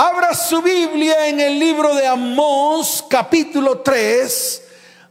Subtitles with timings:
[0.00, 4.62] Abra su Biblia en el libro de Amós, capítulo 3.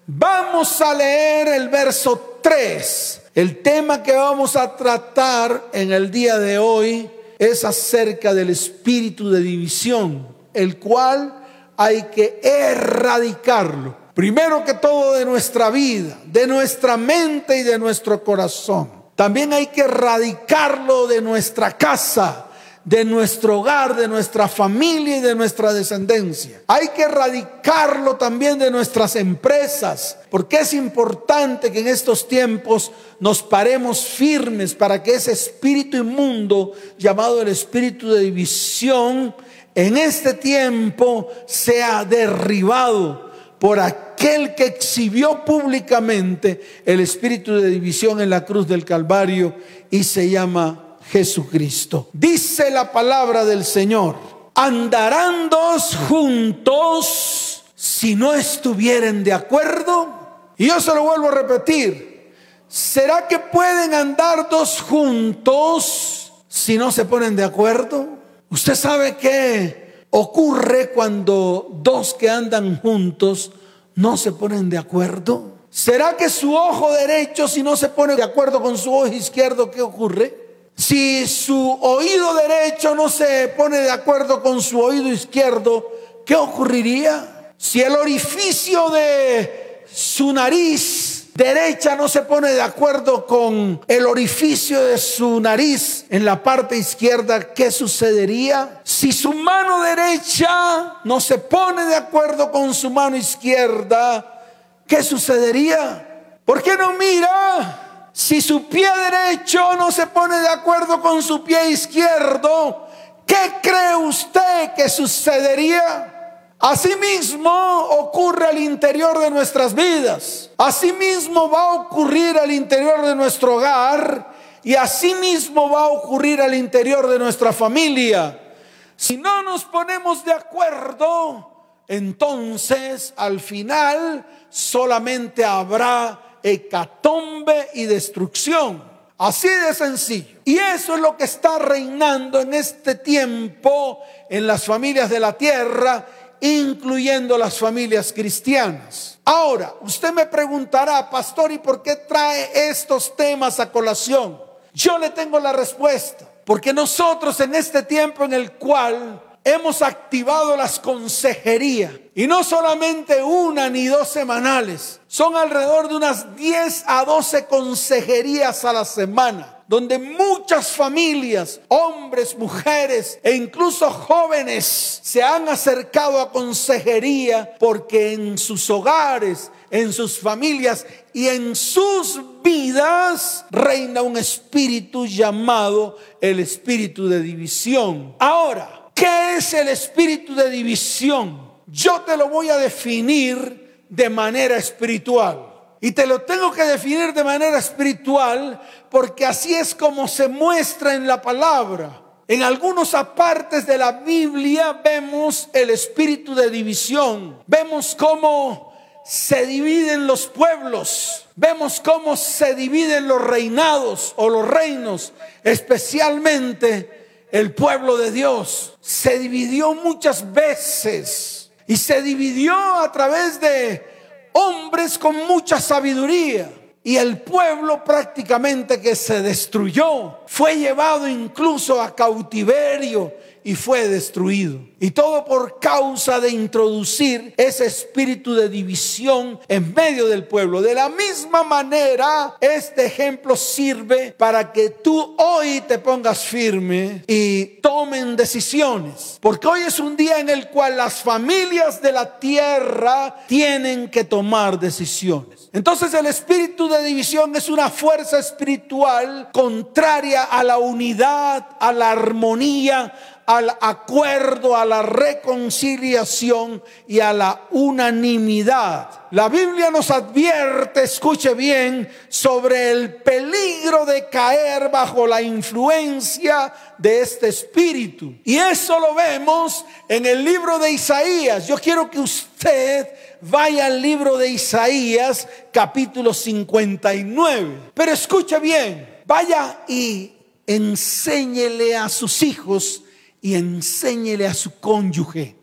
[0.06, 3.24] Vamos a leer el verso 3.
[3.36, 9.30] El tema que vamos a tratar en el día de hoy es acerca del espíritu
[9.30, 11.34] de división, el cual
[11.76, 13.94] hay que erradicarlo.
[14.14, 18.90] Primero que todo de nuestra vida, de nuestra mente y de nuestro corazón.
[19.18, 22.47] También hay que erradicarlo de nuestra casa,
[22.88, 26.62] de nuestro hogar, de nuestra familia y de nuestra descendencia.
[26.68, 33.44] Hay que erradicarlo también de nuestras empresas, porque es importante que en estos tiempos nos
[33.44, 39.36] paremos firmes para que ese espíritu inmundo llamado el espíritu de división
[39.76, 48.30] en este tiempo sea derribado por aquel que exhibió públicamente el espíritu de división en
[48.30, 49.56] la cruz del Calvario
[49.92, 52.10] y se llama Jesucristo.
[52.14, 54.16] Dice la palabra del Señor,
[54.56, 60.10] andarán dos juntos si no estuvieren de acuerdo.
[60.58, 62.34] Y yo se lo vuelvo a repetir,
[62.68, 68.08] ¿será que pueden andar dos juntos si no se ponen de acuerdo?
[68.50, 73.52] Usted sabe qué ocurre cuando dos que andan juntos
[73.96, 75.58] no se ponen de acuerdo.
[75.70, 79.70] ¿Será que su ojo derecho, si no se pone de acuerdo con su ojo izquierdo,
[79.70, 80.47] qué ocurre?
[80.78, 85.92] Si su oído derecho no se pone de acuerdo con su oído izquierdo,
[86.24, 87.54] ¿qué ocurriría?
[87.58, 94.84] Si el orificio de su nariz derecha no se pone de acuerdo con el orificio
[94.84, 98.80] de su nariz en la parte izquierda, ¿qué sucedería?
[98.84, 104.44] Si su mano derecha no se pone de acuerdo con su mano izquierda,
[104.86, 106.40] ¿qué sucedería?
[106.46, 107.87] ¿Por qué no mira?
[108.18, 112.88] Si su pie derecho no se pone de acuerdo con su pie izquierdo,
[113.28, 116.50] ¿qué cree usted que sucedería?
[116.58, 120.50] Asimismo ocurre al interior de nuestras vidas.
[120.58, 124.34] Asimismo va a ocurrir al interior de nuestro hogar
[124.64, 128.56] y asimismo va a ocurrir al interior de nuestra familia.
[128.96, 131.52] Si no nos ponemos de acuerdo,
[131.88, 138.84] entonces al final solamente habrá hecatombe y destrucción.
[139.18, 140.40] Así de sencillo.
[140.46, 144.00] Y eso es lo que está reinando en este tiempo
[144.30, 146.06] en las familias de la tierra,
[146.40, 149.18] incluyendo las familias cristianas.
[149.26, 154.40] Ahora, usted me preguntará, pastor, ¿y por qué trae estos temas a colación?
[154.74, 156.28] Yo le tengo la respuesta.
[156.48, 159.22] Porque nosotros en este tiempo en el cual
[159.54, 161.92] hemos activado las consejerías.
[162.16, 168.66] Y no solamente una ni dos semanales, son alrededor de unas 10 a 12 consejerías
[168.66, 176.32] a la semana donde muchas familias, hombres, mujeres e incluso jóvenes se han acercado a
[176.32, 185.06] consejería porque en sus hogares, en sus familias y en sus vidas reina un espíritu
[185.06, 188.16] llamado el espíritu de división.
[188.20, 191.40] Ahora, ¿Qué es el espíritu de división?
[191.68, 195.54] Yo te lo voy a definir de manera espiritual.
[195.80, 198.60] Y te lo tengo que definir de manera espiritual
[198.90, 202.02] porque así es como se muestra en la palabra.
[202.28, 207.44] En algunos apartes de la Biblia vemos el espíritu de división.
[207.46, 208.74] Vemos cómo
[209.06, 211.28] se dividen los pueblos.
[211.36, 216.97] Vemos cómo se dividen los reinados o los reinos, especialmente
[217.32, 223.86] el pueblo de Dios se dividió muchas veces y se dividió a través de
[224.34, 226.50] hombres con mucha sabiduría.
[226.84, 233.14] Y el pueblo prácticamente que se destruyó fue llevado incluso a cautiverio
[233.48, 234.60] y fue destruido.
[234.78, 240.62] Y todo por causa de introducir ese espíritu de división en medio del pueblo.
[240.62, 247.46] De la misma manera, este ejemplo sirve para que tú hoy te pongas firme y
[247.62, 249.18] tomen decisiones.
[249.22, 254.04] Porque hoy es un día en el cual las familias de la tierra tienen que
[254.04, 255.50] tomar decisiones.
[255.54, 261.92] Entonces el espíritu de división es una fuerza espiritual contraria a la unidad, a la
[261.92, 262.94] armonía,
[263.28, 268.90] al acuerdo, a la reconciliación y a la unanimidad.
[269.12, 277.02] La Biblia nos advierte, escuche bien, sobre el peligro de caer bajo la influencia de
[277.02, 278.16] este espíritu.
[278.24, 281.50] Y eso lo vemos en el libro de Isaías.
[281.50, 282.88] Yo quiero que usted
[283.20, 287.72] vaya al libro de Isaías capítulo 59.
[287.74, 290.14] Pero escuche bien, vaya y
[290.46, 292.84] enséñele a sus hijos
[293.22, 295.36] y enséñele a su cónyuge.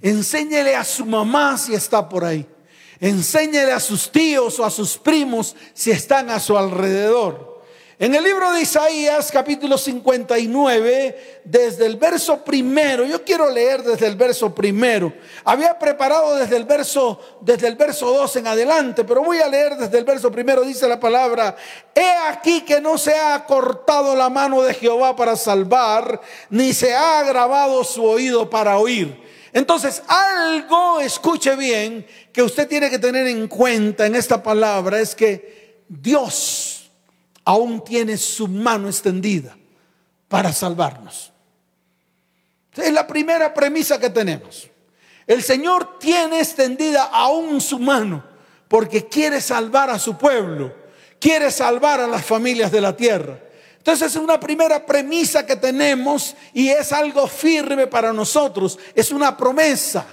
[0.00, 2.46] Enséñele a su mamá si está por ahí.
[3.00, 7.47] Enséñele a sus tíos o a sus primos si están a su alrededor.
[8.00, 14.06] En el libro de Isaías, capítulo 59, desde el verso primero, yo quiero leer desde
[14.06, 15.12] el verso primero.
[15.42, 19.76] Había preparado desde el verso, desde el verso 2 en adelante, pero voy a leer
[19.76, 21.56] desde el verso primero, dice la palabra,
[21.92, 26.20] he aquí que no se ha cortado la mano de Jehová para salvar,
[26.50, 29.20] ni se ha agravado su oído para oír.
[29.52, 35.16] Entonces, algo, escuche bien, que usted tiene que tener en cuenta en esta palabra es
[35.16, 36.67] que Dios
[37.48, 39.56] aún tiene su mano extendida
[40.28, 41.32] para salvarnos.
[42.76, 44.68] Es la primera premisa que tenemos.
[45.26, 48.22] El Señor tiene extendida aún su mano
[48.68, 50.74] porque quiere salvar a su pueblo,
[51.18, 53.40] quiere salvar a las familias de la tierra.
[53.78, 59.34] Entonces es una primera premisa que tenemos y es algo firme para nosotros, es una
[59.34, 60.04] promesa.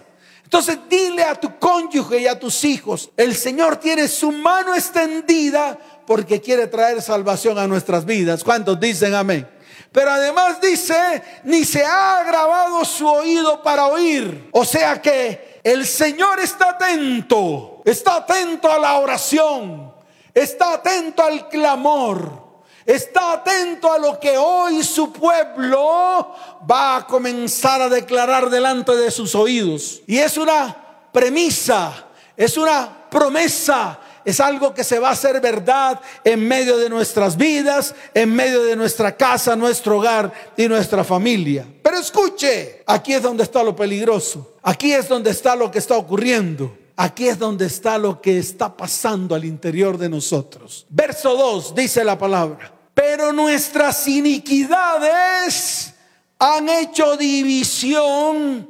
[0.42, 5.78] Entonces dile a tu cónyuge y a tus hijos, el Señor tiene su mano extendida
[6.06, 8.44] porque quiere traer salvación a nuestras vidas.
[8.44, 9.48] ¿Cuántos dicen amén?
[9.92, 14.50] Pero además dice, ni se ha agravado su oído para oír.
[14.52, 19.94] O sea que el Señor está atento, está atento a la oración,
[20.34, 22.46] está atento al clamor.
[22.86, 26.36] Está atento a lo que hoy su pueblo
[26.70, 30.04] va a comenzar a declarar delante de sus oídos.
[30.06, 32.06] Y es una premisa,
[32.38, 37.38] es una promesa es algo que se va a hacer verdad en medio de nuestras
[37.38, 41.66] vidas, en medio de nuestra casa, nuestro hogar y nuestra familia.
[41.84, 45.96] Pero escuche, aquí es donde está lo peligroso, aquí es donde está lo que está
[45.96, 46.76] ocurriendo.
[46.98, 50.86] Aquí es donde está lo que está pasando al interior de nosotros.
[50.88, 55.94] Verso 2 dice la palabra, pero nuestras iniquidades
[56.40, 58.70] han hecho división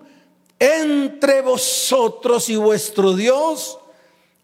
[0.57, 3.77] entre vosotros y vuestro Dios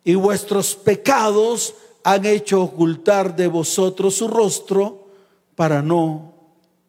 [0.03, 5.07] y vuestros pecados han hecho ocultar de vosotros su rostro
[5.55, 6.33] para no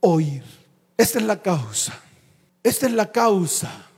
[0.00, 0.42] oír.
[0.96, 2.00] Esta es la causa.
[2.62, 3.88] Esta es la causa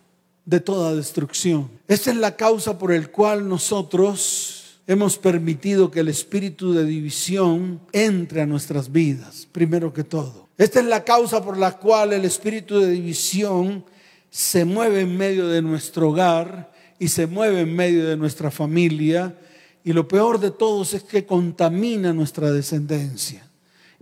[0.45, 1.71] de toda destrucción.
[1.87, 7.81] Esta es la causa por el cual nosotros hemos permitido que el espíritu de división
[7.93, 10.49] entre a nuestras vidas, primero que todo.
[10.59, 13.85] Esta es la causa por la cual el espíritu de división
[14.31, 19.39] se mueve en medio de nuestro hogar y se mueve en medio de nuestra familia.
[19.85, 23.49] Y lo peor de todos es que contamina nuestra descendencia.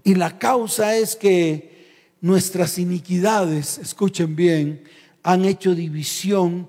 [0.05, 1.73] Y la causa es que
[2.21, 4.85] nuestras iniquidades, escuchen bien,
[5.23, 6.69] han hecho división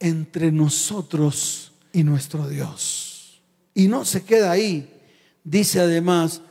[0.00, 3.40] entre nosotros y nuestro Dios.
[3.74, 4.92] Y no se queda ahí.
[5.44, 6.42] Dice además,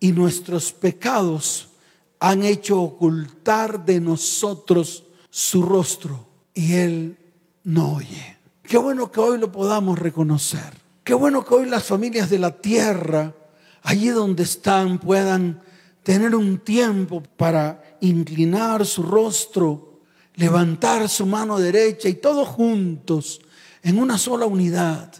[0.00, 1.68] y nuestros pecados
[2.20, 7.18] han hecho ocultar de nosotros su rostro y Él
[7.64, 8.35] no oye.
[8.66, 10.74] Qué bueno que hoy lo podamos reconocer.
[11.04, 13.32] Qué bueno que hoy las familias de la tierra,
[13.82, 15.62] allí donde están, puedan
[16.02, 20.00] tener un tiempo para inclinar su rostro,
[20.34, 23.40] levantar su mano derecha y todos juntos
[23.84, 25.12] en una sola unidad.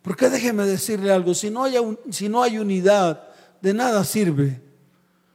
[0.00, 1.74] Porque déjeme decirle algo, si no, hay,
[2.10, 3.28] si no hay unidad,
[3.60, 4.62] de nada sirve.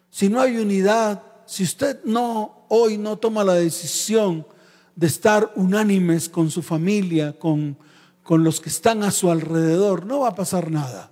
[0.09, 4.47] Si no hay unidad, si usted no hoy no toma la decisión
[4.95, 7.77] de estar unánimes con su familia, con,
[8.23, 11.11] con los que están a su alrededor, no va a pasar nada.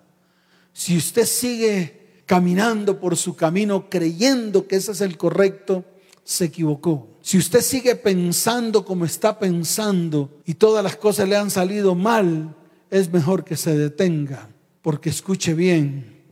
[0.74, 5.84] Si usted sigue caminando por su camino creyendo que ese es el correcto,
[6.24, 7.08] se equivocó.
[7.22, 12.56] Si usted sigue pensando como está pensando y todas las cosas le han salido mal,
[12.92, 14.50] es mejor que se detenga,
[14.82, 16.24] porque escuche bien,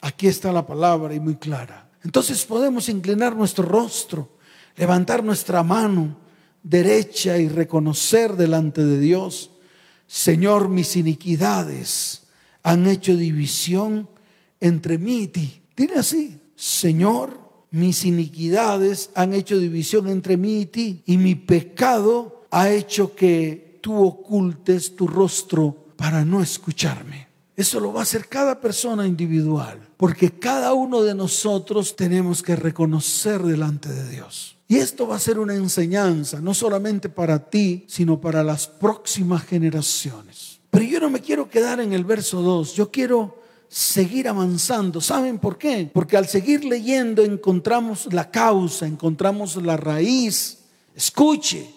[0.00, 1.90] aquí está la palabra y muy clara.
[2.02, 4.30] Entonces podemos inclinar nuestro rostro,
[4.76, 6.16] levantar nuestra mano
[6.62, 9.50] derecha y reconocer delante de Dios,
[10.06, 12.24] Señor, mis iniquidades
[12.62, 14.08] han hecho división
[14.60, 15.62] entre mí y ti.
[15.76, 17.40] Dile así, Señor,
[17.70, 23.78] mis iniquidades han hecho división entre mí y ti, y mi pecado ha hecho que
[23.80, 27.28] tú ocultes tu rostro para no escucharme.
[27.56, 32.56] Eso lo va a hacer cada persona individual, porque cada uno de nosotros tenemos que
[32.56, 34.56] reconocer delante de Dios.
[34.72, 39.44] Y esto va a ser una enseñanza, no solamente para ti, sino para las próximas
[39.44, 40.60] generaciones.
[40.70, 45.02] Pero yo no me quiero quedar en el verso 2, yo quiero seguir avanzando.
[45.02, 45.90] ¿Saben por qué?
[45.92, 50.60] Porque al seguir leyendo encontramos la causa, encontramos la raíz.
[50.96, 51.68] Escuche,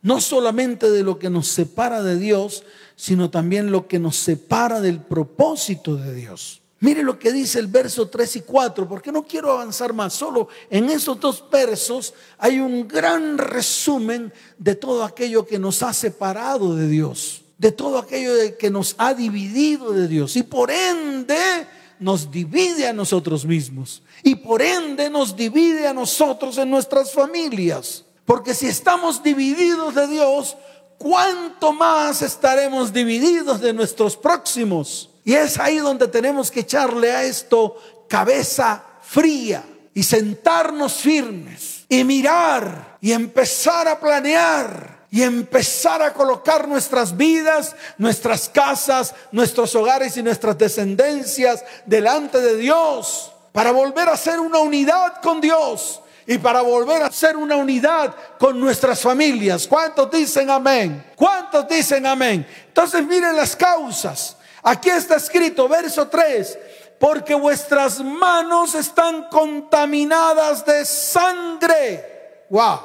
[0.00, 2.64] no solamente de lo que nos separa de Dios,
[2.96, 6.62] sino también lo que nos separa del propósito de Dios.
[6.80, 10.12] Mire lo que dice el verso 3 y 4, porque no quiero avanzar más.
[10.12, 15.92] Solo en esos dos versos hay un gran resumen de todo aquello que nos ha
[15.92, 21.66] separado de Dios, de todo aquello que nos ha dividido de Dios y por ende
[21.98, 28.04] nos divide a nosotros mismos y por ende nos divide a nosotros en nuestras familias.
[28.24, 30.56] Porque si estamos divididos de Dios,
[30.96, 35.10] ¿cuánto más estaremos divididos de nuestros próximos?
[35.28, 37.76] Y es ahí donde tenemos que echarle a esto
[38.08, 46.66] cabeza fría y sentarnos firmes y mirar y empezar a planear y empezar a colocar
[46.66, 54.16] nuestras vidas, nuestras casas, nuestros hogares y nuestras descendencias delante de Dios para volver a
[54.16, 59.66] ser una unidad con Dios y para volver a ser una unidad con nuestras familias.
[59.66, 61.04] ¿Cuántos dicen amén?
[61.14, 62.46] ¿Cuántos dicen amén?
[62.68, 64.37] Entonces miren las causas.
[64.62, 66.58] Aquí está escrito, verso 3,
[66.98, 72.44] porque vuestras manos están contaminadas de sangre.
[72.50, 72.80] Wow.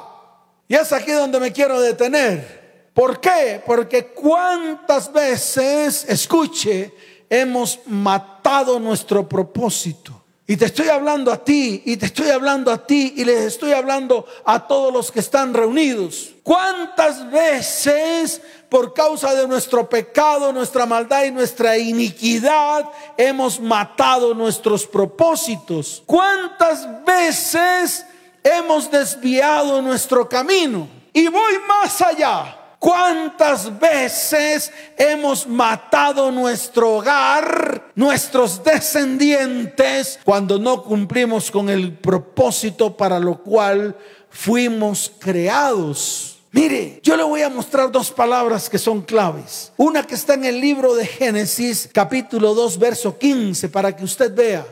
[0.68, 2.90] Y es aquí donde me quiero detener.
[2.94, 3.60] ¿Por qué?
[3.66, 6.92] Porque cuántas veces, escuche,
[7.28, 10.24] hemos matado nuestro propósito.
[10.46, 13.72] Y te estoy hablando a ti, y te estoy hablando a ti, y les estoy
[13.72, 16.34] hablando a todos los que están reunidos.
[16.42, 18.42] ¿Cuántas veces
[18.74, 22.84] por causa de nuestro pecado, nuestra maldad y nuestra iniquidad
[23.16, 26.02] hemos matado nuestros propósitos?
[26.04, 28.04] ¿Cuántas veces
[28.42, 30.88] hemos desviado nuestro camino?
[31.12, 32.74] Y voy más allá.
[32.80, 43.20] ¿Cuántas veces hemos matado nuestro hogar, nuestros descendientes, cuando no cumplimos con el propósito para
[43.20, 43.96] lo cual
[44.30, 46.33] fuimos creados?
[46.54, 49.72] Mire, yo le voy a mostrar dos palabras que son claves.
[49.76, 54.32] Una que está en el libro de Génesis, capítulo 2, verso 15, para que usted
[54.32, 54.64] vea.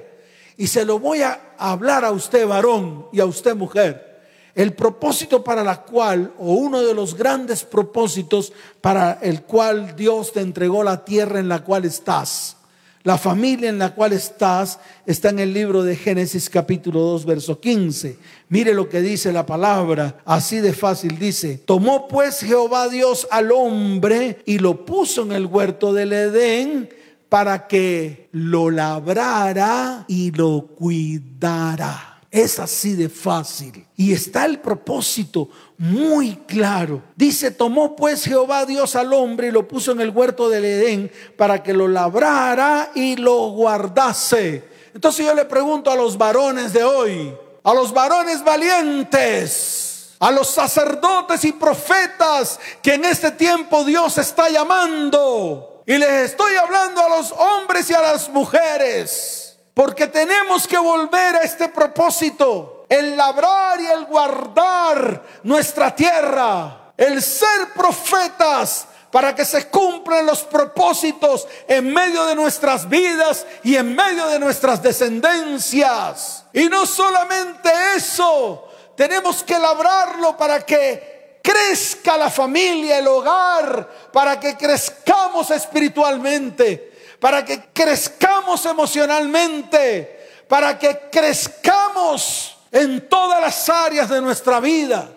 [0.57, 4.23] Y se lo voy a hablar a usted varón y a usted mujer.
[4.55, 10.33] El propósito para la cual, o uno de los grandes propósitos para el cual Dios
[10.33, 12.59] te entregó la tierra en la cual estás.
[13.05, 17.59] La familia en la cual estás está en el libro de Génesis capítulo 2, verso
[17.59, 18.17] 15.
[18.49, 23.51] Mire lo que dice la palabra, así de fácil dice, tomó pues Jehová Dios al
[23.51, 26.91] hombre y lo puso en el huerto del Edén
[27.29, 32.21] para que lo labrara y lo cuidara.
[32.31, 33.85] Es así de fácil.
[33.97, 35.51] Y está el propósito
[35.83, 37.03] muy claro.
[37.17, 41.11] Dice, tomó pues Jehová Dios al hombre y lo puso en el huerto del Edén
[41.37, 44.63] para que lo labrara y lo guardase.
[44.95, 50.47] Entonces yo le pregunto a los varones de hoy, a los varones valientes, a los
[50.47, 55.83] sacerdotes y profetas que en este tiempo Dios está llamando.
[55.85, 59.43] Y les estoy hablando a los hombres y a las mujeres
[59.75, 67.23] porque tenemos que volver a este propósito, el labrar y el guardar nuestra tierra, el
[67.23, 73.95] ser profetas para que se cumplan los propósitos en medio de nuestras vidas y en
[73.95, 76.45] medio de nuestras descendencias.
[76.53, 84.39] Y no solamente eso, tenemos que labrarlo para que crezca la familia, el hogar, para
[84.39, 94.23] que crezcamos espiritualmente para que crezcamos emocionalmente, para que crezcamos en todas las áreas de
[94.23, 95.09] nuestra vida,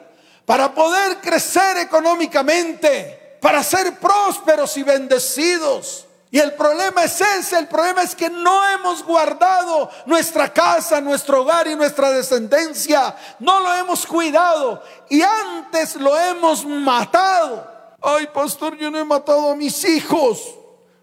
[0.46, 6.06] para poder crecer económicamente, para ser prósperos y bendecidos.
[6.30, 11.44] Y el problema es ese, el problema es que no hemos guardado nuestra casa, nuestro
[11.44, 17.72] hogar y nuestra descendencia, no lo hemos cuidado y antes lo hemos matado.
[18.02, 20.56] Ay, pastor, yo no he matado a mis hijos.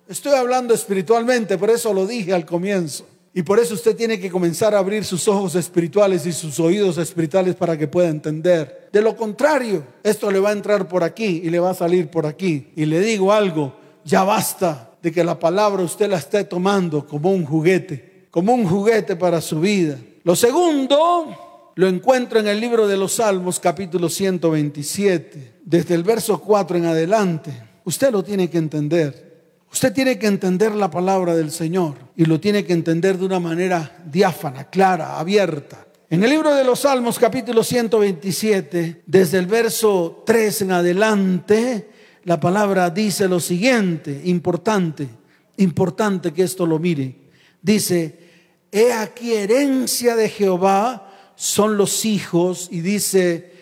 [0.07, 3.07] Estoy hablando espiritualmente, por eso lo dije al comienzo.
[3.35, 6.99] Y por eso usted tiene que comenzar a abrir sus ojos espirituales y sus oídos
[6.99, 8.89] espirituales para que pueda entender.
[8.93, 12.09] De lo contrario, esto le va a entrar por aquí y le va a salir
[12.09, 12.73] por aquí.
[12.77, 13.75] Y le digo algo,
[14.05, 18.67] ya basta de que la palabra usted la esté tomando como un juguete, como un
[18.67, 19.99] juguete para su vida.
[20.25, 26.39] Lo segundo lo encuentro en el libro de los Salmos capítulo 127, desde el verso
[26.39, 27.51] 4 en adelante.
[27.85, 29.32] Usted lo tiene que entender.
[29.73, 33.41] Usted tiene que entender la palabra del Señor y lo tiene que entender de una
[33.41, 35.87] manera diáfana, clara, abierta.
[36.11, 41.89] En el libro de los Salmos capítulo 127, desde el verso 3 en adelante,
[42.25, 45.09] la palabra dice lo siguiente, importante,
[45.57, 47.31] importante que esto lo mire.
[47.63, 48.19] Dice,
[48.71, 53.55] he aquí herencia de Jehová son los hijos y dice,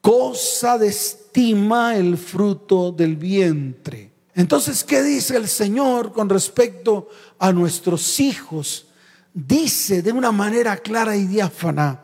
[0.00, 4.09] cosa de estima el fruto del vientre.
[4.34, 7.08] Entonces, ¿qué dice el Señor con respecto
[7.38, 8.86] a nuestros hijos?
[9.32, 12.00] Dice de una manera clara y diáfana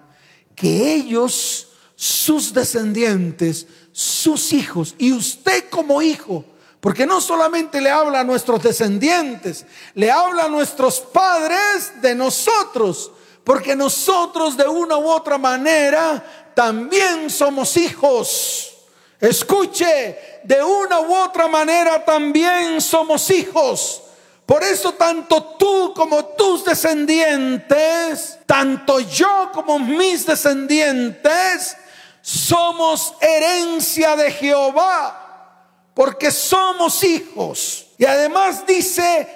[0.55, 6.45] que ellos, sus descendientes, sus hijos, y usted como hijo,
[6.81, 13.13] porque no solamente le habla a nuestros descendientes, le habla a nuestros padres de nosotros,
[13.45, 18.76] porque nosotros de una u otra manera también somos hijos.
[19.21, 24.03] Escuche, de una u otra manera también somos hijos.
[24.45, 31.77] Por eso tanto tú como tus descendientes, tanto yo como mis descendientes,
[32.21, 35.63] somos herencia de Jehová,
[35.95, 37.87] porque somos hijos.
[37.99, 39.27] Y además dice,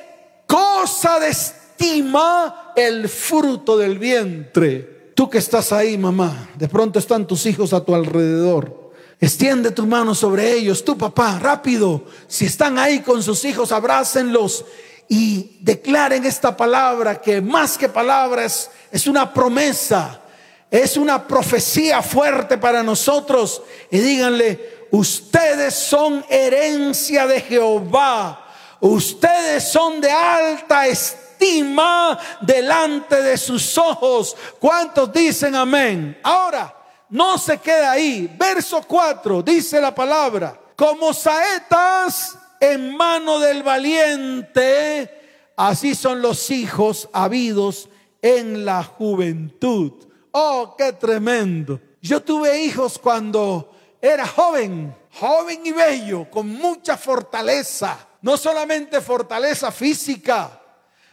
[0.47, 5.13] cosa de estima el fruto del vientre.
[5.15, 8.80] Tú que estás ahí, mamá, de pronto están tus hijos a tu alrededor.
[9.21, 12.05] Extiende tu mano sobre ellos, tu papá, rápido.
[12.27, 14.65] Si están ahí con sus hijos, abrácenlos
[15.09, 20.23] y declaren esta palabra que más que palabras es una promesa,
[20.71, 23.61] es una profecía fuerte para nosotros.
[23.91, 28.49] Y díganle, ustedes son herencia de Jehová,
[28.81, 34.35] ustedes son de alta estima delante de sus ojos.
[34.59, 36.19] ¿Cuántos dicen amén?
[36.23, 36.80] Ahora,
[37.11, 38.35] no se queda ahí.
[38.39, 47.09] Verso 4 dice la palabra, como saetas en mano del valiente, así son los hijos
[47.13, 47.89] habidos
[48.23, 49.93] en la juventud.
[50.33, 51.81] Oh, qué tremendo.
[52.01, 58.07] Yo tuve hijos cuando era joven, joven y bello, con mucha fortaleza.
[58.23, 60.61] No solamente fortaleza física,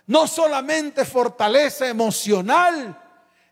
[0.07, 3.01] no solamente fortaleza emocional,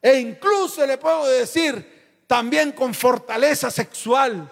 [0.01, 1.94] e incluso le puedo decir,
[2.27, 4.51] también con fortaleza sexual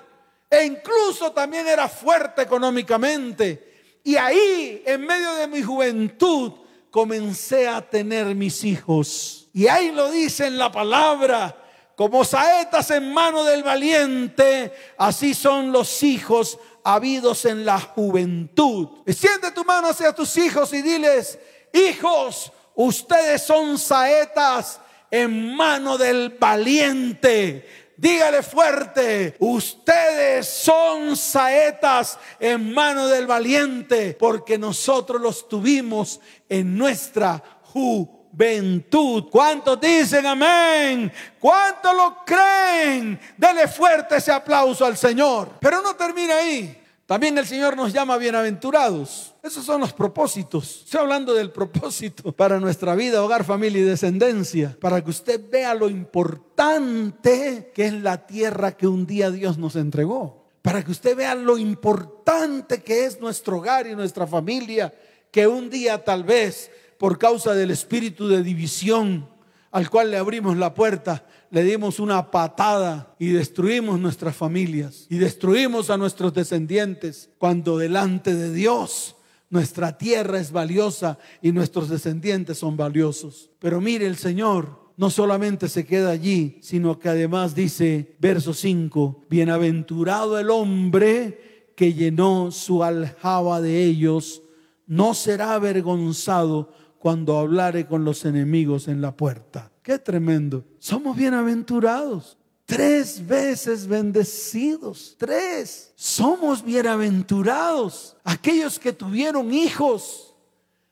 [0.49, 3.99] e incluso también era fuerte económicamente.
[4.03, 6.51] Y ahí, en medio de mi juventud,
[6.91, 9.49] comencé a tener mis hijos.
[9.51, 11.57] Y ahí lo dice en la palabra,
[11.95, 18.89] como saetas en mano del valiente, así son los hijos habidos en la juventud.
[19.07, 21.39] Extiende tu mano hacia tus hijos y diles,
[21.71, 24.79] hijos, ustedes son saetas
[25.13, 27.91] en mano del valiente.
[27.95, 37.43] Dígale fuerte, ustedes son saetas en mano del valiente, porque nosotros los tuvimos en nuestra
[37.61, 39.25] juventud.
[39.29, 41.13] ¿Cuántos dicen amén?
[41.39, 43.19] ¿Cuántos lo creen?
[43.37, 45.51] Dele fuerte ese aplauso al Señor.
[45.59, 46.82] Pero no termina ahí.
[47.05, 49.35] También el Señor nos llama bienaventurados.
[49.43, 50.83] Esos son los propósitos.
[50.85, 54.77] Estoy hablando del propósito para nuestra vida, hogar, familia y descendencia.
[54.79, 59.75] Para que usted vea lo importante que es la tierra que un día Dios nos
[59.75, 60.45] entregó.
[60.61, 64.93] Para que usted vea lo importante que es nuestro hogar y nuestra familia.
[65.29, 69.27] Que un día tal vez por causa del espíritu de división
[69.73, 75.19] al cual le abrimos la puerta, le dimos una patada y destruimos nuestras familias y
[75.19, 79.15] destruimos a nuestros descendientes cuando delante de Dios
[79.51, 83.51] nuestra tierra es valiosa y nuestros descendientes son valiosos.
[83.59, 89.25] Pero mire, el Señor no solamente se queda allí, sino que además dice, verso 5,
[89.29, 94.41] bienaventurado el hombre que llenó su aljaba de ellos,
[94.87, 99.69] no será avergonzado cuando hablare con los enemigos en la puerta.
[99.83, 100.63] Qué tremendo.
[100.79, 102.37] Somos bienaventurados.
[102.65, 105.15] Tres veces bendecidos.
[105.19, 105.91] Tres.
[105.95, 108.15] Somos bienaventurados.
[108.23, 110.33] Aquellos que tuvieron hijos.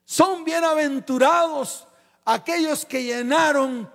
[0.04, 1.88] Son bienaventurados.
[2.26, 3.90] Aquellos que llenaron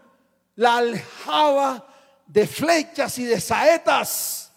[0.55, 1.87] la aljaba
[2.27, 4.51] de flechas y de saetas.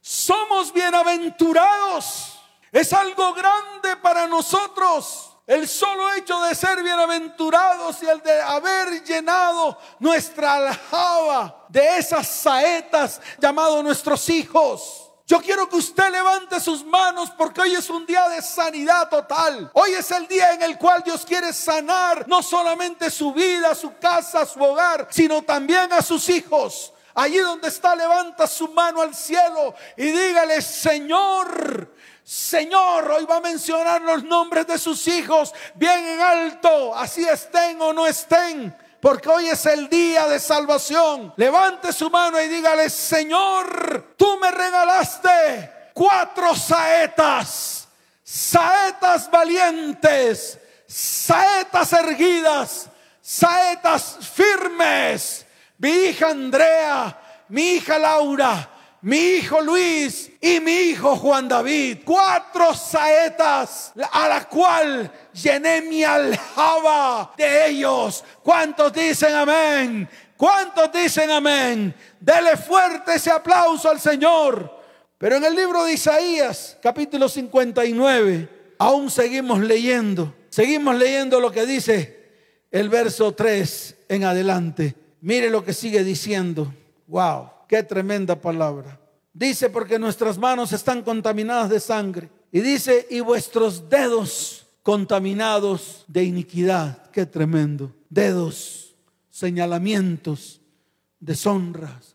[0.00, 2.40] Somos bienaventurados.
[2.72, 9.02] Es algo grande para nosotros el solo hecho de ser bienaventurados y el de haber
[9.04, 15.10] llenado nuestra aljaba de esas saetas llamados nuestros hijos.
[15.26, 19.70] Yo quiero que usted levante sus manos porque hoy es un día de sanidad total.
[19.72, 23.96] Hoy es el día en el cual Dios quiere sanar no solamente su vida, su
[23.98, 26.92] casa, su hogar, sino también a sus hijos.
[27.14, 31.94] Allí donde está, levanta su mano al cielo y dígale, Señor,
[32.24, 37.80] Señor, hoy va a mencionar los nombres de sus hijos bien en alto, así estén
[37.82, 41.34] o no estén, porque hoy es el día de salvación.
[41.36, 47.88] Levante su mano y dígale, Señor, tú me regalaste cuatro saetas,
[48.22, 52.88] saetas valientes, saetas erguidas,
[53.20, 55.44] saetas firmes.
[55.78, 58.70] Mi hija Andrea, mi hija Laura,
[59.02, 61.98] mi hijo Luis y mi hijo Juan David.
[62.04, 68.24] Cuatro saetas a la cual llené mi aljaba de ellos.
[68.42, 70.08] ¿Cuántos dicen amén?
[70.36, 71.94] ¿Cuántos dicen amén?
[72.18, 74.80] Dele fuerte ese aplauso al Señor.
[75.18, 80.34] Pero en el libro de Isaías, capítulo 59, aún seguimos leyendo.
[80.48, 82.22] Seguimos leyendo lo que dice
[82.70, 84.94] el verso 3 en adelante.
[85.20, 86.74] Mire lo que sigue diciendo.
[87.06, 89.00] Wow, qué tremenda palabra.
[89.32, 92.28] Dice, porque nuestras manos están contaminadas de sangre.
[92.52, 97.10] Y dice, y vuestros dedos contaminados de iniquidad.
[97.12, 97.90] Qué tremendo.
[98.10, 98.94] Dedos,
[99.30, 100.60] señalamientos,
[101.18, 102.14] deshonras,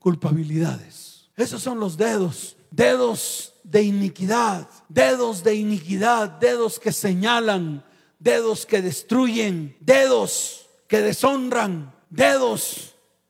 [0.00, 1.30] culpabilidades.
[1.36, 2.56] Esos son los dedos.
[2.72, 4.68] Dedos de iniquidad.
[4.88, 6.28] Dedos de iniquidad.
[6.40, 7.84] Dedos que señalan.
[8.18, 9.76] Dedos que destruyen.
[9.78, 11.94] Dedos que deshonran.
[12.10, 12.87] Dedos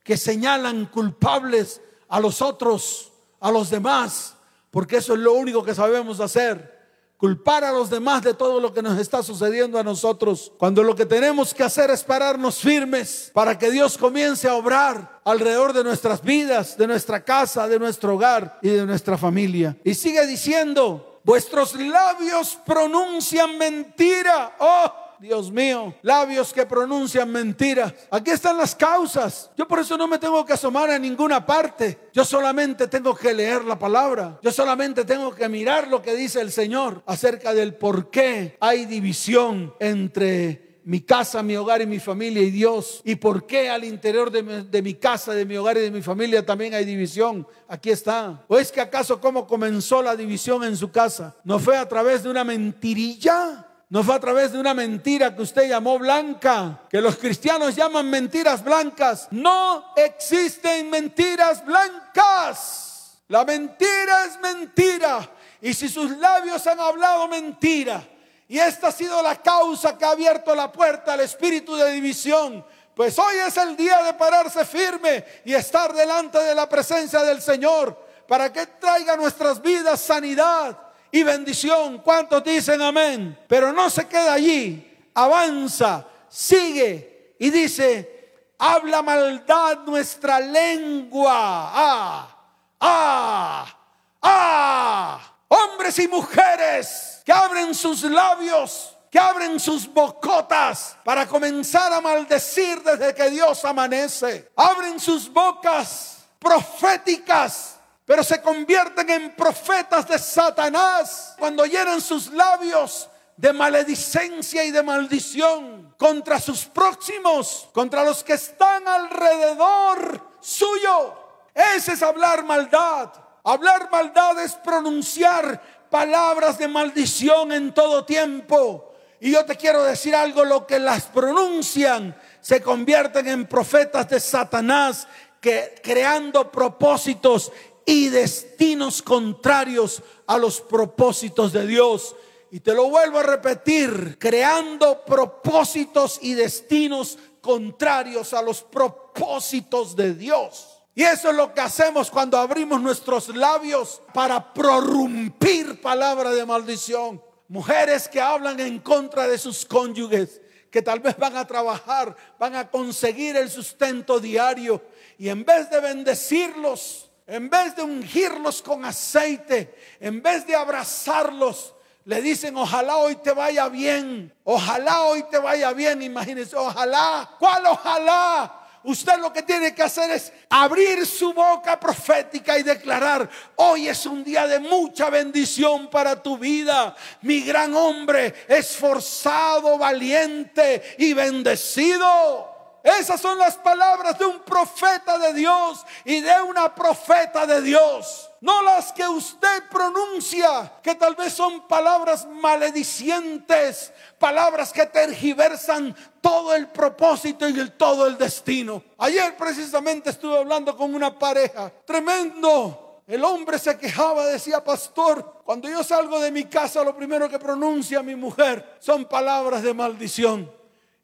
[0.08, 4.36] que señalan culpables a los otros a los demás,
[4.70, 6.78] porque eso es lo único que sabemos hacer.
[7.18, 10.96] Culpar a los demás de todo lo que nos está sucediendo a nosotros, cuando lo
[10.96, 15.84] que tenemos que hacer es pararnos firmes para que Dios comience a obrar alrededor de
[15.84, 19.76] nuestras vidas, de nuestra casa, de nuestro hogar y de nuestra familia.
[19.84, 24.56] Y sigue diciendo, vuestros labios pronuncian mentira.
[24.58, 27.92] Oh, Dios mío, labios que pronuncian mentiras.
[28.10, 29.50] Aquí están las causas.
[29.56, 32.10] Yo por eso no me tengo que asomar a ninguna parte.
[32.12, 34.38] Yo solamente tengo que leer la palabra.
[34.42, 38.86] Yo solamente tengo que mirar lo que dice el Señor acerca del por qué hay
[38.86, 43.02] división entre mi casa, mi hogar y mi familia y Dios.
[43.04, 45.90] ¿Y por qué al interior de mi, de mi, casa, de mi hogar y de
[45.90, 47.46] mi familia también hay división?
[47.68, 48.44] Aquí está.
[48.48, 51.36] ¿O es que acaso cómo comenzó la división en su casa?
[51.44, 53.67] ¿No fue a través de una mentirilla?
[53.90, 58.10] No fue a través de una mentira que usted llamó blanca, que los cristianos llaman
[58.10, 59.28] mentiras blancas.
[59.30, 63.18] No existen mentiras blancas.
[63.28, 65.26] La mentira es mentira.
[65.62, 68.06] Y si sus labios han hablado mentira,
[68.46, 72.64] y esta ha sido la causa que ha abierto la puerta al espíritu de división,
[72.94, 77.40] pues hoy es el día de pararse firme y estar delante de la presencia del
[77.40, 80.76] Señor para que traiga nuestras vidas sanidad
[81.10, 81.98] y bendición.
[81.98, 83.38] ¿Cuántos dicen amén?
[83.48, 91.70] Pero no se queda allí, avanza, sigue y dice, habla maldad nuestra lengua.
[91.72, 92.36] Ah,
[92.80, 93.76] ah,
[94.22, 95.34] ah.
[95.48, 102.82] Hombres y mujeres que abren sus labios que abren sus bocotas para comenzar a maldecir
[102.82, 104.50] desde que Dios amanece.
[104.54, 107.77] Abren sus bocas proféticas
[108.08, 114.82] pero se convierten en profetas de Satanás cuando llenan sus labios de maledicencia y de
[114.82, 121.16] maldición contra sus próximos, contra los que están alrededor suyo.
[121.54, 123.10] Ese es hablar maldad.
[123.44, 128.90] Hablar maldad es pronunciar palabras de maldición en todo tiempo.
[129.20, 134.18] Y yo te quiero decir algo, lo que las pronuncian se convierten en profetas de
[134.18, 135.06] Satanás
[135.40, 137.52] que creando propósitos
[137.88, 142.14] y destinos contrarios a los propósitos de Dios.
[142.50, 150.12] Y te lo vuelvo a repetir, creando propósitos y destinos contrarios a los propósitos de
[150.12, 150.82] Dios.
[150.94, 157.22] Y eso es lo que hacemos cuando abrimos nuestros labios para prorrumpir palabra de maldición.
[157.48, 162.54] Mujeres que hablan en contra de sus cónyuges, que tal vez van a trabajar, van
[162.54, 164.82] a conseguir el sustento diario
[165.16, 171.74] y en vez de bendecirlos, en vez de ungirlos con aceite, en vez de abrazarlos,
[172.06, 177.66] le dicen, ojalá hoy te vaya bien, ojalá hoy te vaya bien, imagínense, ojalá, ¿cuál
[177.66, 178.54] ojalá?
[178.82, 184.06] Usted lo que tiene que hacer es abrir su boca profética y declarar, hoy es
[184.06, 186.96] un día de mucha bendición para tu vida.
[187.20, 192.47] Mi gran hombre, esforzado, valiente y bendecido.
[192.82, 198.30] Esas son las palabras de un profeta de Dios y de una profeta de Dios.
[198.40, 206.54] No las que usted pronuncia, que tal vez son palabras maledicientes, palabras que tergiversan todo
[206.54, 208.82] el propósito y el, todo el destino.
[208.98, 213.02] Ayer precisamente estuve hablando con una pareja, tremendo.
[213.08, 217.38] El hombre se quejaba, decía, pastor, cuando yo salgo de mi casa, lo primero que
[217.38, 220.57] pronuncia mi mujer son palabras de maldición.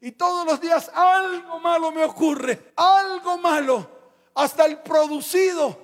[0.04, 3.90] Y todos los días algo malo me ocurre, algo malo.
[4.34, 5.80] Hasta el producido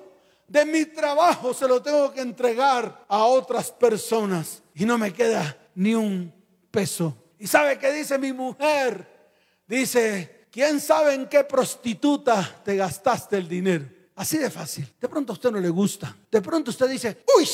[0.47, 4.61] de mi trabajo se lo tengo que entregar a otras personas.
[4.75, 6.31] Y no me queda ni un
[6.69, 7.17] peso.
[7.39, 9.31] ¿Y sabe qué dice mi mujer?
[9.65, 13.89] Dice, ¿quién sabe en qué prostituta te gastaste el dinero?
[14.17, 14.87] Así de fácil.
[15.01, 16.15] De pronto a usted no le gusta.
[16.29, 17.49] De pronto usted dice, uy,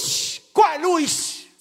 [0.51, 1.10] ¿cuál uy?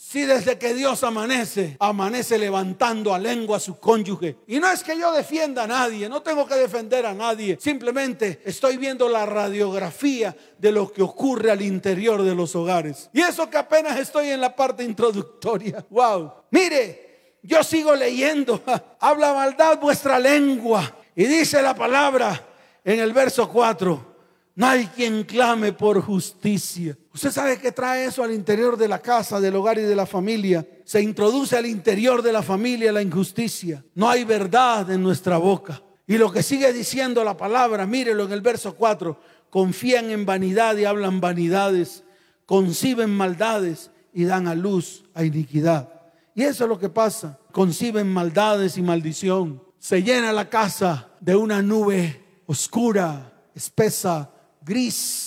[0.09, 4.37] Si desde que Dios amanece, amanece levantando a lengua a su cónyuge.
[4.47, 7.59] Y no es que yo defienda a nadie, no tengo que defender a nadie.
[7.61, 13.11] Simplemente estoy viendo la radiografía de lo que ocurre al interior de los hogares.
[13.13, 15.85] Y eso que apenas estoy en la parte introductoria.
[15.91, 16.35] Wow.
[16.53, 18.63] Mire, yo sigo leyendo.
[19.01, 20.99] Habla maldad vuestra lengua.
[21.17, 22.47] Y dice la palabra
[22.85, 24.17] en el verso 4
[24.57, 26.97] no hay quien clame por justicia.
[27.17, 30.05] Usted sabe que trae eso al interior de la casa, del hogar y de la
[30.05, 30.69] familia.
[30.85, 33.83] Se introduce al interior de la familia la injusticia.
[33.95, 35.83] No hay verdad en nuestra boca.
[36.07, 40.77] Y lo que sigue diciendo la palabra, mírelo en el verso 4, confían en vanidad
[40.77, 42.05] y hablan vanidades,
[42.45, 45.89] conciben maldades y dan a luz a iniquidad.
[46.35, 47.39] Y eso es lo que pasa.
[47.51, 49.63] Conciben maldades y maldición.
[49.79, 55.26] Se llena la casa de una nube oscura, espesa, gris